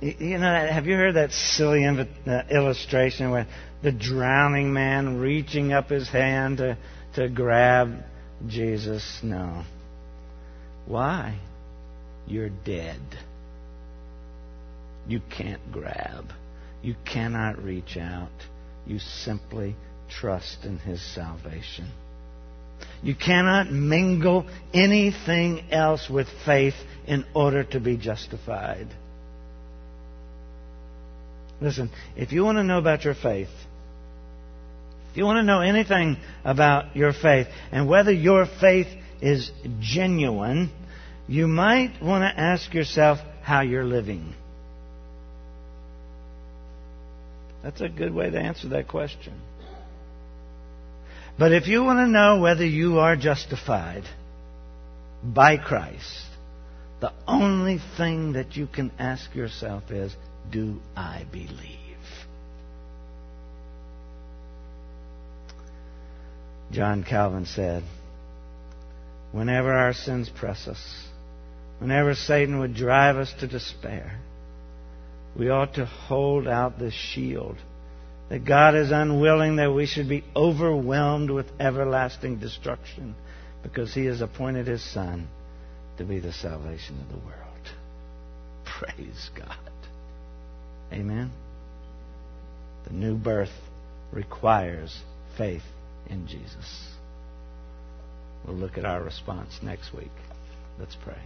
You 0.00 0.38
know, 0.38 0.68
have 0.70 0.86
you 0.86 0.94
heard 0.94 1.14
that 1.14 1.32
silly 1.32 1.86
uh, 1.86 2.42
illustration 2.50 3.30
where 3.30 3.46
the 3.82 3.92
drowning 3.92 4.72
man 4.72 5.18
reaching 5.18 5.72
up 5.72 5.88
his 5.88 6.08
hand 6.08 6.58
to, 6.58 6.76
to 7.14 7.28
grab 7.28 8.04
Jesus. 8.46 9.20
No. 9.22 9.64
Why? 10.86 11.38
You're 12.26 12.50
dead. 12.50 13.00
You 15.08 15.20
can't 15.30 15.72
grab. 15.72 16.26
You 16.82 16.94
cannot 17.04 17.62
reach 17.62 17.96
out. 17.96 18.30
You 18.86 18.98
simply 18.98 19.76
trust 20.08 20.64
in 20.64 20.78
His 20.78 21.02
salvation. 21.14 21.90
You 23.02 23.14
cannot 23.14 23.70
mingle 23.72 24.46
anything 24.74 25.70
else 25.70 26.10
with 26.10 26.28
faith 26.44 26.74
in 27.06 27.24
order 27.34 27.64
to 27.64 27.80
be 27.80 27.96
justified. 27.96 28.88
Listen, 31.60 31.90
if 32.16 32.32
you 32.32 32.44
want 32.44 32.58
to 32.58 32.64
know 32.64 32.78
about 32.78 33.04
your 33.04 33.14
faith, 33.14 33.48
if 35.10 35.16
you 35.16 35.24
want 35.24 35.38
to 35.38 35.42
know 35.42 35.60
anything 35.60 36.18
about 36.44 36.94
your 36.94 37.12
faith 37.12 37.46
and 37.72 37.88
whether 37.88 38.12
your 38.12 38.46
faith 38.60 38.88
is 39.22 39.50
genuine, 39.80 40.70
you 41.26 41.46
might 41.46 42.02
want 42.02 42.22
to 42.22 42.40
ask 42.40 42.74
yourself 42.74 43.18
how 43.42 43.62
you're 43.62 43.84
living. 43.84 44.34
That's 47.62 47.80
a 47.80 47.88
good 47.88 48.14
way 48.14 48.30
to 48.30 48.38
answer 48.38 48.68
that 48.68 48.88
question. 48.88 49.34
But 51.38 51.52
if 51.52 51.66
you 51.66 51.82
want 51.82 51.98
to 51.98 52.06
know 52.06 52.40
whether 52.40 52.64
you 52.64 52.98
are 52.98 53.16
justified 53.16 54.04
by 55.24 55.56
Christ, 55.56 56.26
the 57.00 57.12
only 57.26 57.80
thing 57.96 58.34
that 58.34 58.56
you 58.56 58.66
can 58.66 58.92
ask 58.98 59.34
yourself 59.34 59.90
is, 59.90 60.14
do 60.50 60.80
I 60.96 61.24
believe? 61.30 61.76
John 66.72 67.04
Calvin 67.04 67.46
said, 67.46 67.84
Whenever 69.32 69.72
our 69.72 69.92
sins 69.92 70.28
press 70.28 70.66
us, 70.66 71.08
whenever 71.78 72.14
Satan 72.14 72.58
would 72.60 72.74
drive 72.74 73.16
us 73.16 73.32
to 73.40 73.46
despair, 73.46 74.18
we 75.38 75.50
ought 75.50 75.74
to 75.74 75.84
hold 75.84 76.48
out 76.48 76.78
this 76.78 76.94
shield 76.94 77.56
that 78.28 78.44
God 78.44 78.74
is 78.74 78.90
unwilling 78.90 79.56
that 79.56 79.72
we 79.72 79.86
should 79.86 80.08
be 80.08 80.24
overwhelmed 80.34 81.30
with 81.30 81.46
everlasting 81.60 82.38
destruction 82.38 83.14
because 83.62 83.94
he 83.94 84.06
has 84.06 84.20
appointed 84.20 84.66
his 84.66 84.82
Son 84.92 85.28
to 85.98 86.04
be 86.04 86.18
the 86.18 86.32
salvation 86.32 86.98
of 87.00 87.08
the 87.08 87.24
world. 87.24 87.44
Praise 88.64 89.30
God. 89.36 89.65
Amen. 90.92 91.30
The 92.86 92.92
new 92.92 93.16
birth 93.16 93.50
requires 94.12 95.00
faith 95.36 95.62
in 96.08 96.26
Jesus. 96.26 96.88
We'll 98.46 98.56
look 98.56 98.78
at 98.78 98.84
our 98.84 99.02
response 99.02 99.58
next 99.62 99.92
week. 99.92 100.12
Let's 100.78 100.96
pray. 101.04 101.20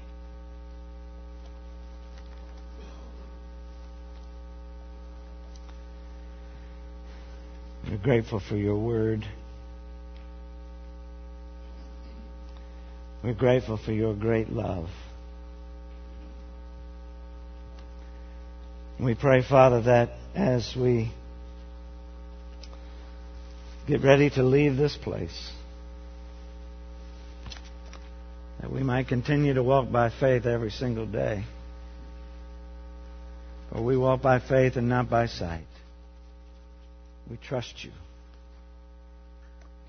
We're 7.89 7.99
grateful 7.99 8.41
for 8.41 8.57
your 8.57 8.79
word. 8.79 9.25
We're 13.23 13.35
grateful 13.35 13.77
for 13.77 13.93
your 13.93 14.15
great 14.15 14.51
love. 14.51 14.89
We 19.03 19.15
pray, 19.15 19.43
Father, 19.43 19.81
that 19.83 20.11
as 20.35 20.77
we 20.79 21.11
get 23.89 24.03
ready 24.03 24.29
to 24.29 24.43
leave 24.43 24.77
this 24.77 24.95
place, 24.95 25.53
that 28.61 28.71
we 28.71 28.83
might 28.83 29.09
continue 29.09 29.55
to 29.55 29.63
walk 29.63 29.91
by 29.91 30.11
faith 30.11 30.45
every 30.45 30.71
single 30.71 31.07
day. 31.07 31.45
For 33.73 33.81
we 33.81 33.97
walk 33.97 34.21
by 34.21 34.39
faith 34.39 34.77
and 34.77 34.91
not 34.91 35.09
by 35.09 35.29
sight. 35.29 35.65
We 37.31 37.39
trust 37.39 37.83
you. 37.83 37.93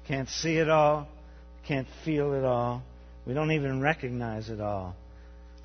We 0.03 0.07
can't 0.07 0.29
see 0.29 0.55
it 0.55 0.69
all, 0.69 1.09
can't 1.67 1.87
feel 2.05 2.31
it 2.33 2.45
all, 2.45 2.81
we 3.27 3.33
don't 3.33 3.51
even 3.51 3.81
recognize 3.81 4.49
it 4.49 4.61
all. 4.61 4.95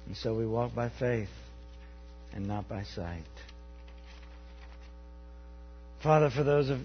And 0.06 0.16
so 0.16 0.34
we 0.34 0.46
walk 0.46 0.74
by 0.74 0.88
faith 0.88 1.28
and 2.36 2.46
not 2.46 2.68
by 2.68 2.82
sight. 2.94 3.24
Father, 6.02 6.28
for 6.28 6.44
those 6.44 6.68
of 6.68 6.80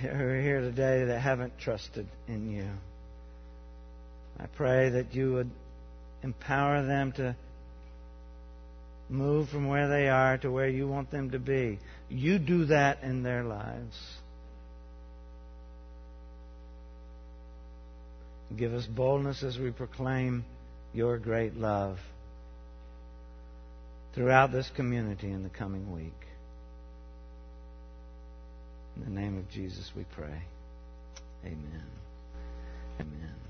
who 0.00 0.08
are 0.08 0.40
here 0.40 0.62
today 0.62 1.04
that 1.04 1.20
haven't 1.20 1.58
trusted 1.58 2.08
in 2.26 2.50
you, 2.50 2.66
I 4.40 4.46
pray 4.46 4.88
that 4.88 5.14
you 5.14 5.34
would 5.34 5.50
empower 6.22 6.84
them 6.86 7.12
to 7.12 7.36
move 9.10 9.50
from 9.50 9.68
where 9.68 9.88
they 9.88 10.08
are 10.08 10.38
to 10.38 10.50
where 10.50 10.68
you 10.68 10.88
want 10.88 11.10
them 11.10 11.30
to 11.32 11.38
be. 11.38 11.78
You 12.08 12.38
do 12.38 12.64
that 12.64 13.02
in 13.02 13.22
their 13.22 13.44
lives. 13.44 13.94
Give 18.56 18.72
us 18.72 18.86
boldness 18.86 19.42
as 19.42 19.58
we 19.58 19.70
proclaim 19.70 20.46
your 20.94 21.18
great 21.18 21.56
love 21.56 21.98
throughout 24.14 24.52
this 24.52 24.70
community 24.70 25.30
in 25.30 25.42
the 25.42 25.48
coming 25.48 25.92
week. 25.92 26.12
In 28.96 29.04
the 29.04 29.20
name 29.20 29.36
of 29.36 29.50
Jesus 29.50 29.90
we 29.96 30.04
pray. 30.04 30.42
Amen. 31.44 31.82
Amen. 33.00 33.43